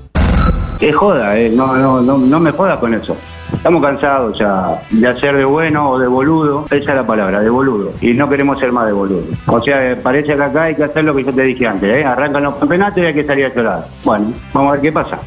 Es 0.80 0.94
joda, 0.94 1.36
eh, 1.36 1.50
no, 1.52 1.76
no, 1.76 2.00
no, 2.00 2.16
no 2.16 2.38
me 2.38 2.52
jodas 2.52 2.78
con 2.78 2.94
eso. 2.94 3.16
Estamos 3.52 3.82
cansados 3.82 4.38
ya 4.38 4.82
de 4.90 5.08
hacer 5.08 5.36
de 5.36 5.44
bueno 5.44 5.90
o 5.90 5.98
de 5.98 6.06
boludo, 6.06 6.64
esa 6.66 6.90
es 6.90 6.96
la 6.96 7.06
palabra, 7.06 7.40
de 7.40 7.50
boludo. 7.50 7.90
Y 8.00 8.12
no 8.14 8.28
queremos 8.28 8.58
ser 8.58 8.72
más 8.72 8.86
de 8.86 8.92
boludo. 8.92 9.24
O 9.46 9.60
sea, 9.60 9.90
eh, 9.90 9.96
parece 9.96 10.36
que 10.36 10.42
acá 10.42 10.64
hay 10.64 10.74
que 10.74 10.84
hacer 10.84 11.04
lo 11.04 11.14
que 11.14 11.24
yo 11.24 11.32
te 11.32 11.42
dije 11.42 11.66
antes, 11.66 11.88
¿eh? 11.88 12.04
Arrancan 12.04 12.44
los 12.44 12.56
campeonatos 12.56 12.98
y 12.98 13.06
hay 13.06 13.14
que 13.14 13.24
salir 13.24 13.46
a 13.46 13.54
llorar. 13.54 13.86
Bueno, 14.04 14.32
vamos 14.52 14.70
a 14.70 14.72
ver 14.74 14.82
qué 14.82 14.92
pasa. 14.92 15.18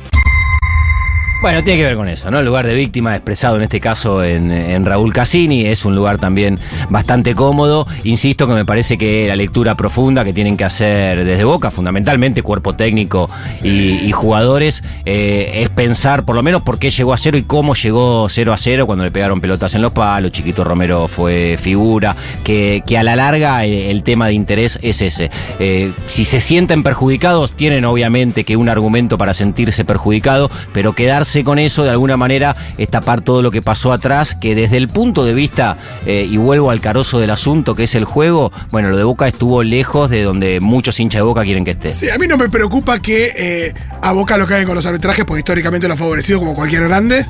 Bueno, 1.41 1.63
tiene 1.63 1.79
que 1.79 1.87
ver 1.87 1.95
con 1.95 2.07
eso, 2.07 2.29
¿no? 2.29 2.37
El 2.37 2.45
lugar 2.45 2.67
de 2.67 2.75
víctima 2.75 3.15
expresado 3.15 3.55
en 3.55 3.63
este 3.63 3.79
caso 3.79 4.23
en, 4.23 4.51
en 4.51 4.85
Raúl 4.85 5.11
Cassini 5.11 5.65
es 5.65 5.85
un 5.85 5.95
lugar 5.95 6.19
también 6.19 6.59
bastante 6.91 7.33
cómodo. 7.33 7.87
Insisto 8.03 8.45
que 8.45 8.53
me 8.53 8.63
parece 8.63 8.95
que 8.95 9.27
la 9.27 9.35
lectura 9.35 9.75
profunda 9.75 10.23
que 10.23 10.33
tienen 10.33 10.55
que 10.55 10.65
hacer 10.65 11.25
desde 11.25 11.43
Boca, 11.43 11.71
fundamentalmente 11.71 12.43
cuerpo 12.43 12.75
técnico 12.75 13.27
y, 13.63 13.93
y 14.05 14.11
jugadores, 14.11 14.83
eh, 15.05 15.63
es 15.63 15.69
pensar 15.69 16.25
por 16.25 16.35
lo 16.35 16.43
menos 16.43 16.61
por 16.61 16.77
qué 16.77 16.91
llegó 16.91 17.11
a 17.11 17.17
cero 17.17 17.39
y 17.39 17.41
cómo 17.41 17.73
llegó 17.73 18.27
0 18.29 18.53
a 18.53 18.57
0 18.57 18.85
cuando 18.85 19.03
le 19.03 19.09
pegaron 19.09 19.41
pelotas 19.41 19.73
en 19.73 19.81
los 19.81 19.93
palos. 19.93 20.31
Chiquito 20.31 20.63
Romero 20.63 21.07
fue 21.07 21.57
figura, 21.59 22.15
que, 22.43 22.83
que 22.85 22.99
a 22.99 23.03
la 23.03 23.15
larga 23.15 23.65
eh, 23.65 23.89
el 23.89 24.03
tema 24.03 24.27
de 24.27 24.33
interés 24.33 24.77
es 24.83 25.01
ese. 25.01 25.31
Eh, 25.57 25.91
si 26.05 26.23
se 26.23 26.39
sienten 26.39 26.83
perjudicados, 26.83 27.53
tienen 27.53 27.83
obviamente 27.85 28.43
que 28.43 28.57
un 28.57 28.69
argumento 28.69 29.17
para 29.17 29.33
sentirse 29.33 29.85
perjudicados, 29.85 30.51
pero 30.71 30.93
quedarse 30.93 31.30
con 31.43 31.57
eso 31.59 31.83
de 31.83 31.89
alguna 31.89 32.17
manera 32.17 32.55
es 32.77 32.89
tapar 32.89 33.21
todo 33.21 33.41
lo 33.41 33.49
que 33.51 33.61
pasó 33.61 33.91
atrás, 33.93 34.35
que 34.35 34.53
desde 34.55 34.77
el 34.77 34.87
punto 34.87 35.23
de 35.25 35.33
vista, 35.33 35.77
eh, 36.05 36.27
y 36.29 36.37
vuelvo 36.37 36.69
al 36.71 36.81
carozo 36.81 37.19
del 37.19 37.29
asunto, 37.31 37.73
que 37.75 37.83
es 37.83 37.95
el 37.95 38.05
juego, 38.05 38.51
bueno, 38.71 38.89
lo 38.89 38.97
de 38.97 39.03
Boca 39.03 39.27
estuvo 39.27 39.63
lejos 39.63 40.09
de 40.09 40.23
donde 40.23 40.59
muchos 40.59 40.99
hinchas 40.99 41.19
de 41.19 41.23
Boca 41.23 41.43
quieren 41.43 41.65
que 41.65 41.71
esté. 41.71 41.93
Sí, 41.93 42.09
a 42.09 42.17
mí 42.17 42.27
no 42.27 42.37
me 42.37 42.49
preocupa 42.49 42.99
que 42.99 43.31
eh, 43.35 43.73
a 44.01 44.11
Boca 44.11 44.37
lo 44.37 44.45
caigan 44.47 44.65
con 44.67 44.75
los 44.75 44.85
arbitrajes, 44.85 45.25
porque 45.25 45.39
históricamente 45.39 45.87
lo 45.87 45.93
ha 45.93 45.97
favorecido 45.97 46.39
como 46.39 46.53
cualquier 46.53 46.87
grande. 46.87 47.25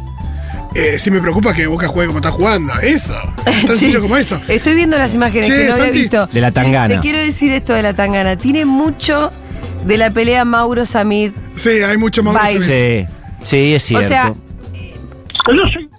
Eh, 0.73 0.97
sí 0.99 1.11
me 1.11 1.19
preocupa 1.19 1.53
que 1.53 1.67
Boca 1.67 1.87
juegue 1.87 2.07
como 2.07 2.19
está 2.19 2.31
jugando. 2.31 2.73
Eso. 2.81 3.13
Tan 3.45 3.53
Sí. 3.53 3.67
sencillo 3.67 4.01
como 4.01 4.15
eso. 4.15 4.39
Estoy 4.47 4.73
viendo 4.75 4.97
las 4.97 5.13
imágenes 5.13 5.47
que 5.47 5.67
no 5.67 5.73
había 5.73 5.91
visto. 5.91 6.27
De 6.27 6.39
la 6.41 6.51
tangana. 6.51 6.95
Te 6.95 7.01
quiero 7.01 7.19
decir 7.19 7.51
esto 7.51 7.73
de 7.73 7.83
la 7.83 7.93
tangana. 7.93 8.37
Tiene 8.37 8.63
mucho 8.65 9.29
de 9.85 9.97
la 9.97 10.11
pelea 10.11 10.45
Mauro 10.45 10.85
Samid. 10.85 11.31
Sí, 11.57 11.69
hay 11.69 11.97
mucho 11.97 12.23
más. 12.23 12.41
Bye. 12.53 12.61
Sí, 12.61 13.07
sí, 13.43 13.73
es 13.73 13.83
cierto. 13.83 14.05
O 14.05 14.07
sea, 14.07 14.33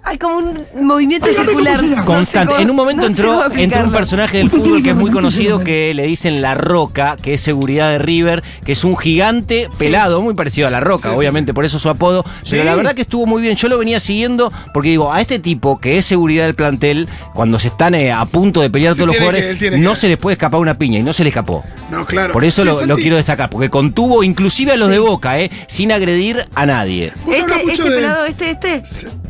hay 0.03 0.17
como 0.17 0.37
un 0.37 0.87
movimiento 0.87 1.27
circular. 1.33 1.79
Constante. 2.05 2.61
en 2.61 2.69
un 2.69 2.75
momento 2.75 3.03
no 3.03 3.07
entró, 3.07 3.51
entró 3.55 3.83
un 3.85 3.91
personaje 3.91 4.37
del 4.37 4.49
fútbol 4.49 4.81
que 4.83 4.91
es 4.91 4.95
muy 4.95 5.11
conocido 5.11 5.59
que 5.63 5.93
le 5.93 6.03
dicen 6.07 6.41
La 6.41 6.55
Roca, 6.55 7.15
que 7.21 7.33
es 7.35 7.41
seguridad 7.41 7.91
de 7.91 7.99
River, 7.99 8.43
que 8.65 8.71
es 8.73 8.83
un 8.83 8.97
gigante 8.97 9.67
pelado, 9.77 10.21
muy 10.21 10.33
parecido 10.33 10.67
a 10.67 10.71
La 10.71 10.79
Roca, 10.79 11.09
Sí, 11.09 11.13
sí, 11.13 11.19
obviamente 11.19 11.53
por 11.53 11.65
eso 11.65 11.79
su 11.79 11.89
apodo. 11.89 12.23
Pero 12.49 12.63
la 12.63 12.75
verdad 12.75 12.93
que 12.93 13.01
estuvo 13.01 13.25
muy 13.25 13.41
bien. 13.41 13.55
Yo 13.55 13.67
lo 13.67 13.77
venía 13.77 13.99
siguiendo 13.99 14.51
porque 14.73 14.89
digo, 14.89 15.11
a 15.11 15.21
este 15.21 15.39
tipo 15.39 15.79
que 15.79 15.97
es 15.97 16.05
seguridad 16.05 16.45
del 16.45 16.55
plantel, 16.55 17.07
cuando 17.33 17.59
se 17.59 17.67
están 17.67 17.95
eh, 17.95 18.11
a 18.11 18.25
punto 18.25 18.61
de 18.61 18.69
pelear 18.69 18.93
Sí, 18.93 18.99
todos 18.99 19.07
los 19.07 19.15
que- 19.15 19.19
jugadores, 19.21 19.79
no 19.79 19.91
que- 19.93 19.99
se 19.99 20.07
les 20.09 20.17
puede 20.17 20.33
escapar 20.33 20.59
una 20.59 20.77
piña 20.77 20.99
y 20.99 21.03
no 21.03 21.13
se 21.13 21.23
le 21.23 21.29
escapó. 21.29 21.63
No, 21.91 22.05
claro. 22.05 22.33
Por 22.33 22.43
eso 22.45 22.61
Sí, 22.63 22.85
lo, 22.87 22.95
quiero 22.95 23.15
destacar, 23.17 23.49
porque 23.49 23.69
contuvo 23.69 24.23
inclusive 24.23 24.71
a 24.73 24.77
los 24.77 24.89
de 24.89 24.99
Boca, 24.99 25.39
eh, 25.39 25.51
sin 25.67 25.91
agredir 25.91 26.45
a 26.55 26.65
nadie. 26.65 27.13
Este, 27.29 27.71
este 27.71 27.83
de- 27.89 27.95
pelado, 27.95 28.25
este, 28.25 28.49
este. 28.51 28.83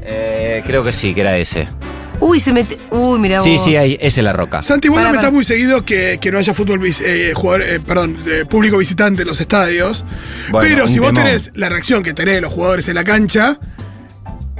Eh, 0.05 0.63
creo 0.65 0.83
que 0.83 0.93
sí, 0.93 1.13
que 1.13 1.21
era 1.21 1.37
ese. 1.37 1.67
Uy, 2.19 2.39
se 2.39 2.53
mete. 2.53 2.77
Uy, 2.91 3.19
mira 3.19 3.41
Sí, 3.41 3.57
sí, 3.57 3.75
ahí, 3.75 3.97
ese 3.99 4.21
es 4.21 4.23
La 4.23 4.31
Roca. 4.33 4.61
Santi, 4.61 4.87
vos 4.87 4.99
no 4.99 5.07
para. 5.07 5.17
metás 5.17 5.33
muy 5.33 5.43
seguido 5.43 5.83
que, 5.83 6.19
que 6.21 6.31
no 6.31 6.37
haya 6.37 6.53
fútbol, 6.53 6.79
vis- 6.79 7.01
eh, 7.05 7.33
jugador, 7.35 7.63
eh, 7.63 7.79
perdón, 7.79 8.17
eh, 8.27 8.45
público 8.49 8.77
visitante 8.77 9.23
en 9.23 9.27
los 9.27 9.41
estadios. 9.41 10.05
Bueno, 10.49 10.67
pero 10.69 10.83
un 10.85 10.89
si 10.89 10.99
vos 10.99 11.09
temón. 11.09 11.25
tenés 11.25 11.51
la 11.55 11.69
reacción 11.69 12.01
que 12.03 12.13
tenés 12.13 12.41
los 12.41 12.53
jugadores 12.53 12.87
en 12.87 12.95
la 12.95 13.03
cancha, 13.03 13.57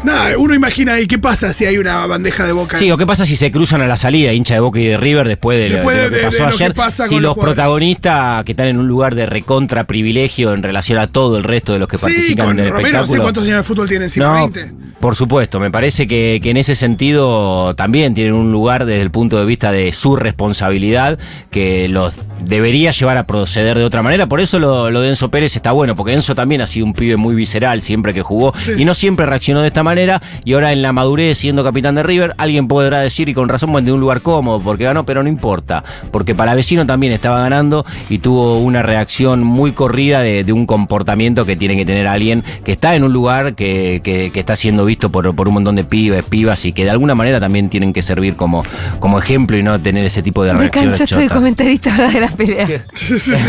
nada, 0.03 0.37
uno 0.37 0.53
imagina 0.53 0.93
ahí 0.93 1.07
qué 1.07 1.17
pasa 1.17 1.53
si 1.53 1.65
hay 1.65 1.77
una 1.77 2.05
bandeja 2.05 2.45
de 2.45 2.51
boca. 2.51 2.77
Sí, 2.77 2.91
o 2.91 2.97
qué 2.97 3.05
pasa 3.05 3.25
si 3.25 3.35
se 3.35 3.51
cruzan 3.51 3.81
a 3.81 3.87
la 3.87 3.97
salida, 3.97 4.33
hincha 4.33 4.53
de 4.55 4.59
Boca 4.59 4.79
y 4.79 4.85
de 4.85 4.97
River, 4.97 5.27
después 5.27 5.57
de, 5.59 5.69
lo- 5.69 5.75
Después 5.75 5.97
de 5.97 6.03
lo 6.03 6.09
que 6.09 6.15
de 6.17 6.23
pasó 6.23 6.37
que 6.57 6.63
ayer? 6.63 6.73
pasa 6.73 7.07
si 7.07 7.19
los 7.19 7.35
protagonistas 7.37 8.43
que 8.43 8.51
están 8.51 8.67
en 8.67 8.77
un 8.79 8.87
lugar 8.87 9.15
de 9.15 9.25
recontra 9.25 9.85
privilegio 9.85 10.53
en 10.53 10.63
relación 10.63 10.97
a 10.99 11.07
todo 11.07 11.37
el 11.37 11.43
resto 11.43 11.73
de 11.73 11.79
los 11.79 11.87
que 11.87 11.97
sí, 11.97 12.03
participan 12.03 12.45
con 12.47 12.59
en 12.59 12.65
el 12.65 12.71
Romero, 12.71 12.83
no 12.83 12.91
sé 12.91 12.99
espectáculo. 13.03 13.23
cuántos 13.23 13.43
años 13.45 13.57
de 13.57 13.63
fútbol 13.63 13.89
tiene 13.89 14.05
encima, 14.05 14.25
No, 14.27 14.33
20. 14.49 14.73
por 14.99 15.15
supuesto, 15.15 15.59
me 15.59 15.71
parece 15.71 16.07
que, 16.07 16.39
que 16.41 16.49
en 16.51 16.57
ese 16.57 16.75
sentido 16.75 17.75
también 17.75 18.13
tienen 18.13 18.33
un 18.33 18.51
lugar 18.51 18.85
desde 18.85 19.01
el 19.01 19.11
punto 19.11 19.37
de 19.39 19.45
vista 19.45 19.71
de 19.71 19.91
su 19.93 20.15
responsabilidad 20.15 21.17
que 21.51 21.87
los 21.87 22.13
debería 22.45 22.91
llevar 22.91 23.17
a 23.17 23.25
proceder 23.27 23.77
de 23.77 23.83
otra 23.83 24.01
manera. 24.01 24.27
Por 24.27 24.39
eso 24.39 24.59
lo, 24.59 24.89
lo 24.91 25.01
de 25.01 25.09
Enzo 25.09 25.29
Pérez 25.29 25.55
está 25.55 25.71
bueno, 25.71 25.95
porque 25.95 26.13
Enzo 26.13 26.35
también 26.35 26.61
ha 26.61 26.67
sido 26.67 26.85
un 26.85 26.93
pibe 26.93 27.17
muy 27.17 27.35
visceral 27.35 27.81
siempre 27.81 28.13
que 28.13 28.21
jugó 28.21 28.53
Sí. 28.61 28.71
y 28.77 28.85
no 28.85 28.93
siempre 28.93 29.25
reaccionó 29.25 29.61
de 29.61 29.67
esta 29.67 29.83
manera. 29.83 30.21
Y 30.45 30.53
ahora 30.53 30.71
en 30.73 30.81
la 30.81 30.91
madurez, 30.93 31.37
siendo 31.37 31.63
capitán 31.63 31.95
de 31.95 32.03
River, 32.03 32.33
alguien 32.37 32.67
podrá 32.67 32.99
decir, 32.99 33.29
y 33.29 33.33
con 33.33 33.49
razón, 33.49 33.71
bueno, 33.71 33.85
de 33.87 33.93
un 33.93 33.99
lugar 33.99 34.21
cómodo, 34.21 34.61
porque 34.61 34.83
ganó, 34.85 35.05
pero 35.05 35.23
no 35.23 35.29
importa, 35.29 35.83
porque 36.11 36.35
para 36.35 36.55
vecino 36.55 36.85
también 36.85 37.13
estaba 37.13 37.39
ganando 37.41 37.85
y 38.09 38.19
tuvo 38.19 38.59
una 38.59 38.83
reacción 38.83 39.43
muy 39.43 39.71
corrida 39.73 40.21
de, 40.21 40.43
de 40.43 40.53
un 40.53 40.65
comportamiento 40.65 41.45
que 41.45 41.55
tiene 41.55 41.75
que 41.75 41.85
tener 41.85 42.07
alguien 42.07 42.43
que 42.63 42.71
está 42.71 42.95
en 42.95 43.03
un 43.03 43.13
lugar 43.13 43.55
que, 43.55 44.01
que- 44.03 44.31
que 44.31 44.39
está 44.39 44.55
siendo 44.55 44.85
visto 44.85 45.11
por, 45.11 45.35
por 45.35 45.47
un 45.47 45.55
montón 45.55 45.75
de 45.75 45.83
pibes, 45.83 46.23
pibas 46.25 46.65
y 46.65 46.73
que 46.73 46.83
de 46.83 46.89
alguna 46.91 47.15
manera 47.15 47.39
también 47.39 47.69
tienen 47.69 47.93
que 47.93 48.01
servir 48.01 48.35
como, 48.35 48.63
como 48.99 49.19
ejemplo 49.19 49.57
y 49.57 49.63
no 49.63 49.79
tener 49.81 50.05
ese 50.05 50.21
tipo 50.21 50.43
de 50.43 50.53
Me 50.53 50.59
reacciones 50.59 50.97
canso 50.97 51.15
comentarista 51.33 51.91
ahora 51.95 52.09
de 52.09 52.19
la 52.21 52.27
pelea. 52.35 52.67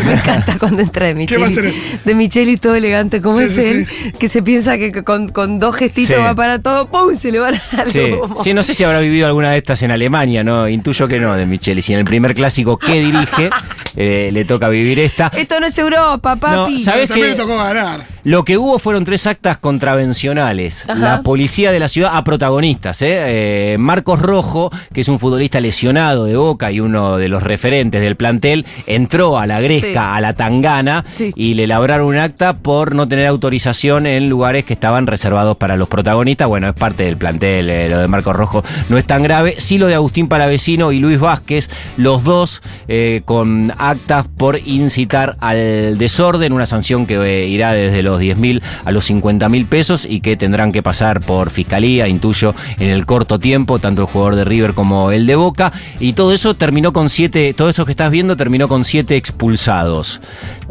Me 0.06 0.12
encanta 0.14 0.58
cuando 0.58 0.82
entra 0.82 1.12
de 1.12 1.26
¿Qué 1.26 1.38
más 1.38 1.50
Micheli. 1.50 1.72
tenés? 1.72 2.04
De 2.04 2.14
Micheli 2.14 2.56
todo 2.56 2.74
elegante 2.74 3.20
como 3.20 3.38
Sí, 3.38 3.44
es 3.44 3.54
sí, 3.54 3.60
él, 3.62 3.88
que 4.18 4.28
se 4.28 4.42
piensa 4.42 4.78
que 4.78 5.04
con, 5.04 5.28
con 5.28 5.58
dos 5.58 5.74
gestitos 5.76 6.16
Sí. 6.16 6.22
va 6.22 6.34
para 6.34 6.58
todo, 6.60 6.86
¡pum! 6.88 7.14
se 7.16 7.32
le 7.32 7.38
van 7.38 7.54
a 7.54 7.84
Sí. 7.90 8.12
Sí, 8.42 8.54
no 8.54 8.62
sé 8.62 8.74
si 8.74 8.84
habrá 8.84 9.00
vivido 9.00 9.26
alguna 9.26 9.50
de 9.52 9.58
estas 9.58 9.82
en 9.82 9.90
Alemania, 9.90 10.44
¿no? 10.44 10.68
Intuyo 10.68 11.08
que 11.08 11.18
no, 11.20 11.34
de 11.34 11.46
Micheli. 11.46 11.82
Si 11.82 11.92
en 11.92 12.00
el 12.00 12.04
primer 12.04 12.34
clásico 12.34 12.76
que 12.78 13.00
dirige, 13.00 13.50
eh, 13.96 14.30
le 14.32 14.44
toca 14.44 14.68
vivir 14.68 14.98
esta. 15.00 15.30
Esto 15.36 15.60
no 15.60 15.66
es 15.66 15.76
Europa, 15.78 16.36
papi. 16.36 16.74
No, 16.74 16.78
¿sabes 16.78 17.08
También 17.08 17.28
qué? 17.28 17.32
le 17.32 17.36
tocó 17.36 17.56
ganar. 17.56 18.13
Lo 18.24 18.44
que 18.44 18.56
hubo 18.56 18.78
fueron 18.78 19.04
tres 19.04 19.26
actas 19.26 19.58
contravencionales. 19.58 20.84
Ajá. 20.88 20.98
La 20.98 21.22
policía 21.22 21.72
de 21.72 21.78
la 21.78 21.88
ciudad 21.88 22.12
a 22.16 22.24
protagonistas. 22.24 23.02
¿eh? 23.02 23.72
Eh, 23.74 23.76
Marcos 23.78 24.20
Rojo, 24.20 24.70
que 24.92 25.02
es 25.02 25.08
un 25.08 25.18
futbolista 25.18 25.60
lesionado 25.60 26.24
de 26.24 26.37
Boca 26.37 26.72
y 26.72 26.80
uno 26.80 27.16
de 27.18 27.28
los 27.28 27.42
referentes 27.42 28.00
del 28.00 28.16
plantel, 28.16 28.64
entró 28.87 29.38
a 29.38 29.46
la 29.46 29.60
Gresca, 29.60 29.84
Sí. 29.88 29.96
a 30.16 30.20
la 30.20 30.32
Tangana, 30.34 31.04
Sí. 31.06 31.32
y 31.37 31.54
le 31.54 31.66
labraron 31.66 32.08
un 32.08 32.16
acta 32.16 32.58
por 32.58 32.94
no 32.94 33.06
tener 33.08 33.26
autorización 33.26 34.06
en 34.06 34.28
lugares 34.28 34.64
que 34.64 34.72
estaban 34.72 35.06
reservados 35.06 35.56
para 35.56 35.76
los 35.76 35.88
protagonistas. 35.88 36.48
Bueno, 36.48 36.68
es 36.68 36.74
parte 36.74 37.04
del 37.04 37.16
plantel, 37.18 37.68
eh, 37.68 37.88
lo 37.90 37.98
de 37.98 38.08
Marcos 38.08 38.34
Rojo 38.37 38.64
no 38.88 38.96
es 38.98 39.04
tan 39.06 39.22
grave. 39.22 39.56
Sí 39.58 39.76
lo 39.78 39.87
de 39.87 39.94
Agustín 39.96 40.28
Palavecino 40.28 40.92
y 40.92 40.98
Luis 40.98 41.18
Vázquez, 41.20 41.68
los 41.96 42.24
dos 42.24 42.62
eh, 42.88 43.22
con 43.24 43.72
actas 43.78 44.26
por 44.28 44.58
incitar 44.64 45.37
al 45.40 45.98
desorden, 45.98 46.52
una 46.52 46.66
sanción 46.66 47.06
que 47.06 47.46
irá 47.48 47.72
desde 47.72 48.02
los 48.02 48.13
10 48.18 48.38
mil 48.38 48.62
a 48.85 48.92
los 48.92 49.07
50 49.07 49.48
mil 49.48 49.66
pesos 49.66 50.07
y 50.09 50.20
que 50.20 50.37
tendrán 50.37 50.72
que 50.72 50.83
pasar 50.83 51.20
por 51.20 51.50
fiscalía, 51.50 52.09
intuyo, 52.09 52.55
en 52.79 52.90
el 52.90 53.07
corto 53.07 53.38
tiempo, 53.38 53.79
tanto 53.79 54.03
el 54.03 54.09
jugador 54.09 54.37
de 54.37 54.44
River 54.44 54.74
como 54.74 55.11
el 55.11 55.27
de 55.27 55.37
Boca. 55.37 55.72
Y 56.00 56.14
todo 56.14 56.33
eso 56.33 56.55
terminó 56.55 56.92
con 56.92 57.09
siete, 57.09 57.55
todo 57.55 57.70
esto 57.70 57.85
que 57.85 57.92
estás 57.92 58.11
viendo 58.11 58.37
terminó 58.37 58.68
con 58.68 58.85
siete 58.85 59.16
expulsados. 59.16 60.20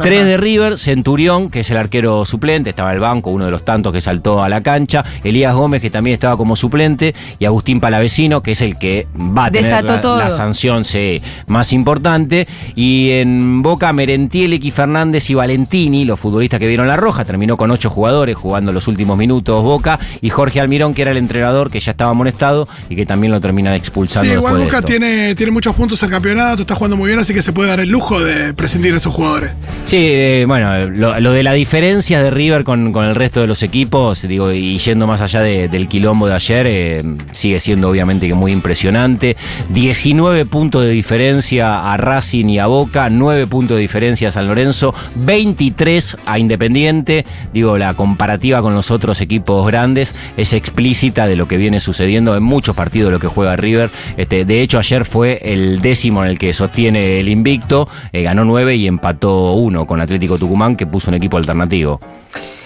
Tres 0.01 0.25
de 0.25 0.37
River, 0.37 0.77
Centurión, 0.77 1.49
que 1.49 1.59
es 1.59 1.69
el 1.69 1.77
arquero 1.77 2.25
suplente, 2.25 2.71
estaba 2.71 2.89
en 2.89 2.95
el 2.95 3.01
banco, 3.01 3.29
uno 3.29 3.45
de 3.45 3.51
los 3.51 3.63
tantos 3.63 3.93
que 3.93 4.01
saltó 4.01 4.41
a 4.41 4.49
la 4.49 4.63
cancha, 4.63 5.03
Elías 5.23 5.53
Gómez, 5.53 5.81
que 5.81 5.89
también 5.89 6.15
estaba 6.15 6.35
como 6.35 6.55
suplente, 6.55 7.13
y 7.37 7.45
Agustín 7.45 7.79
Palavecino, 7.79 8.41
que 8.41 8.53
es 8.53 8.61
el 8.61 8.77
que 8.77 9.07
va 9.15 9.45
a 9.45 9.51
tener 9.51 9.83
la 9.83 10.31
sanción 10.31 10.83
sí, 10.83 11.21
más 11.47 11.73
importante. 11.73 12.47
Y 12.75 13.11
en 13.11 13.61
Boca, 13.61 13.93
Merentiel, 13.93 14.53
X 14.53 14.73
Fernández 14.73 15.29
y 15.29 15.35
Valentini, 15.35 16.05
los 16.05 16.19
futbolistas 16.19 16.59
que 16.59 16.67
vieron 16.67 16.87
la 16.87 16.97
roja, 16.97 17.25
terminó 17.33 17.57
con 17.57 17.71
ocho 17.71 17.89
jugadores 17.89 18.35
jugando 18.35 18.71
los 18.71 18.87
últimos 18.87 19.17
minutos 19.17 19.63
Boca, 19.63 19.99
y 20.21 20.29
Jorge 20.29 20.59
Almirón, 20.61 20.93
que 20.93 21.01
era 21.01 21.09
el 21.09 21.17
entrenador, 21.17 21.71
que 21.71 21.79
ya 21.79 21.91
estaba 21.91 22.11
amonestado 22.11 22.67
y 22.89 22.95
que 22.95 23.07
también 23.07 23.31
lo 23.33 23.41
terminan 23.41 23.73
expulsando. 23.73 24.29
Sí, 24.29 24.35
igual 24.37 24.57
Boca 24.59 24.83
tiene, 24.83 25.33
tiene 25.33 25.51
muchos 25.51 25.75
puntos 25.75 26.01
en 26.03 26.09
el 26.09 26.11
campeonato, 26.13 26.61
está 26.61 26.75
jugando 26.75 26.95
muy 26.95 27.07
bien, 27.07 27.17
así 27.19 27.33
que 27.33 27.41
se 27.41 27.51
puede 27.51 27.69
dar 27.69 27.79
el 27.79 27.89
lujo 27.89 28.19
de 28.23 28.53
prescindir 28.53 28.91
de 28.91 28.97
esos 28.97 29.11
jugadores. 29.15 29.49
Sí, 29.85 29.97
eh, 29.99 30.45
bueno, 30.47 30.85
lo, 30.91 31.19
lo 31.19 31.31
de 31.31 31.41
la 31.41 31.53
diferencia 31.53 32.21
de 32.21 32.29
River 32.29 32.63
con, 32.63 32.93
con 32.93 33.05
el 33.05 33.15
resto 33.15 33.41
de 33.41 33.47
los 33.47 33.63
equipos, 33.63 34.21
digo, 34.27 34.51
y 34.51 34.77
yendo 34.77 35.07
más 35.07 35.19
allá 35.21 35.41
de- 35.41 35.67
del 35.69 35.87
quilombo 35.87 36.27
de 36.27 36.35
ayer, 36.35 36.67
eh, 36.69 37.03
sigue 37.31 37.59
siendo 37.59 37.89
obviamente 37.89 38.27
que 38.27 38.35
muy 38.35 38.51
impresionante. 38.51 39.35
19 39.69 40.45
puntos 40.45 40.83
de 40.83 40.91
diferencia 40.91 41.91
a 41.91 41.97
Racing 41.97 42.45
y 42.45 42.59
a 42.59 42.67
Boca, 42.67 43.09
9 43.09 43.47
puntos 43.47 43.75
de 43.77 43.81
diferencia 43.81 44.27
a 44.27 44.31
San 44.31 44.47
Lorenzo, 44.47 44.93
23 45.15 46.17
a 46.27 46.37
Independiente. 46.37 47.22
Digo, 47.53 47.77
la 47.77 47.93
comparativa 47.93 48.61
con 48.61 48.73
los 48.75 48.91
otros 48.91 49.21
equipos 49.21 49.65
grandes 49.67 50.15
es 50.37 50.53
explícita 50.53 51.27
de 51.27 51.35
lo 51.35 51.47
que 51.47 51.57
viene 51.57 51.79
sucediendo 51.79 52.35
en 52.35 52.43
muchos 52.43 52.75
partidos 52.75 53.07
de 53.09 53.13
lo 53.13 53.19
que 53.19 53.27
juega 53.27 53.55
River. 53.55 53.91
Este, 54.17 54.45
de 54.45 54.61
hecho, 54.61 54.79
ayer 54.79 55.05
fue 55.05 55.39
el 55.43 55.81
décimo 55.81 56.23
en 56.23 56.29
el 56.31 56.39
que 56.39 56.53
sostiene 56.53 57.19
el 57.19 57.29
invicto, 57.29 57.87
eh, 58.11 58.23
ganó 58.23 58.45
9 58.45 58.75
y 58.75 58.87
empató 58.87 59.53
1 59.53 59.85
con 59.85 60.01
Atlético 60.01 60.37
Tucumán, 60.37 60.75
que 60.75 60.85
puso 60.87 61.09
un 61.11 61.15
equipo 61.15 61.37
alternativo. 61.37 61.99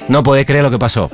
No 0.07 0.23
podés 0.23 0.45
creer 0.45 0.63
lo 0.63 0.71
que 0.71 0.79
pasó. 0.79 1.11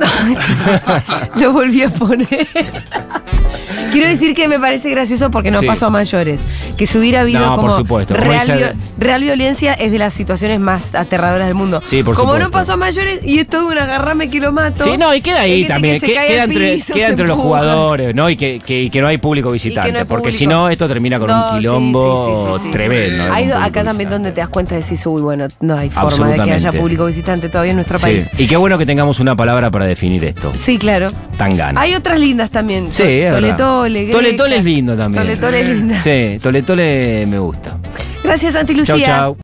Lo 1.36 1.52
volví 1.52 1.82
a 1.82 1.90
poner. 1.90 2.28
Quiero 3.92 4.08
decir 4.08 4.36
que 4.36 4.48
me 4.48 4.60
parece 4.60 4.90
gracioso 4.92 5.30
porque 5.32 5.52
no 5.52 5.60
Sí. 5.62 5.68
pasó 5.68 5.88
a 5.88 5.90
mayores. 5.90 6.42
Que 6.78 6.88
si 6.88 6.98
hubiera 6.98 7.22
habido 7.22 7.40
No, 7.40 7.56
por 7.56 7.60
como 7.66 7.78
supuesto. 7.78 8.16
Como 8.16 8.30
real, 8.32 8.48
dice- 8.48 8.58
vio- 8.58 8.74
real 8.98 9.22
violencia 9.24 9.74
es 9.74 9.92
de 9.92 10.00
las 10.00 10.14
situaciones 10.14 10.60
más 10.60 10.96
aterradoras 10.96 11.46
del 11.48 11.56
mundo. 11.56 11.82
Sí, 11.86 12.02
por 12.04 12.16
como 12.16 12.30
supuesto. 12.34 12.46
no 12.48 12.52
pasó 12.52 12.74
a 12.74 12.78
mayores 12.78 13.20
y 13.24 13.40
es 13.40 13.48
todo 13.48 13.68
un 13.68 13.78
agarrame 13.78 14.30
que 14.30 14.40
lo 14.40 14.52
mato. 14.52 14.84
Sí, 14.84 14.98
no, 14.98 15.14
y 15.14 15.22
queda 15.22 15.42
ahí 15.42 15.66
también. 15.66 16.00
que 16.00 16.08
que- 16.08 16.14
queda 16.14 16.44
entre, 16.46 16.74
piso, 16.74 16.94
queda 16.94 17.06
se 17.06 17.12
entre 17.12 17.28
los 17.28 17.38
jugadores, 17.38 18.16
¿no? 18.16 18.30
Y 18.30 18.36
que, 18.36 18.60
que- 18.60 19.02
no 19.02 19.08
hay 19.08 19.18
público 19.18 19.52
visitante. 19.52 20.00
hay 20.00 20.06
porque 20.06 20.32
si 20.32 20.48
no, 20.48 20.70
esto 20.70 20.88
termina 20.88 21.20
con 21.20 21.28
No, 21.30 21.52
un 21.52 21.58
quilombo 21.60 22.58
sí, 22.58 22.64
sí, 22.66 22.72
tremendo. 22.72 23.24
Hay- 23.32 23.52
acá 23.52 23.84
también 23.84 24.10
donde 24.10 24.32
te 24.32 24.42
das 24.42 24.50
cuenta 24.50 24.76
de 24.76 24.82
decir, 24.82 24.98
uy, 25.08 25.22
bueno, 25.22 25.48
no 25.62 25.78
hay 25.78 25.90
forma 25.90 26.30
de 26.30 26.44
que 26.44 26.52
haya 26.54 26.72
público 26.72 27.06
visitante 27.06 27.50
todavía 27.50 27.72
en 27.72 27.78
nuestro 27.78 27.98
Sí. 28.00 28.04
país. 28.06 28.30
Y 28.38 28.48
qué 28.48 28.58
bueno 28.58 28.78
que 28.78 28.86
tengamos 28.86 29.20
una 29.20 29.36
palabra 29.36 29.70
para 29.72 29.86
definir 29.86 30.24
esto. 30.24 30.52
Sí, 30.56 30.78
claro. 30.78 31.08
Tangana. 31.38 31.80
Hay 31.82 31.94
otras 31.96 32.20
lindas 32.20 32.50
también. 32.50 32.92
Sí, 32.92 33.04
es 33.04 33.34
Tole 33.34 33.42
verdad. 33.52 33.58
Tole, 33.58 34.12
Tole 34.12 34.22
Grecia. 34.30 34.38
Tole 34.38 34.56
es 34.58 34.64
lindo 34.66 34.96
también. 34.98 35.24
Tole 35.24 35.38
Tole 35.38 35.62
es 35.62 35.70
linda. 35.70 36.02
Sí, 36.02 36.40
Tole 36.66 37.26
me 37.28 37.40
gusta. 37.40 37.78
Gracias, 38.24 38.54
Santi 38.54 38.74
Chau, 38.74 38.96
Lucía. 38.98 39.06
chau. 39.06 39.38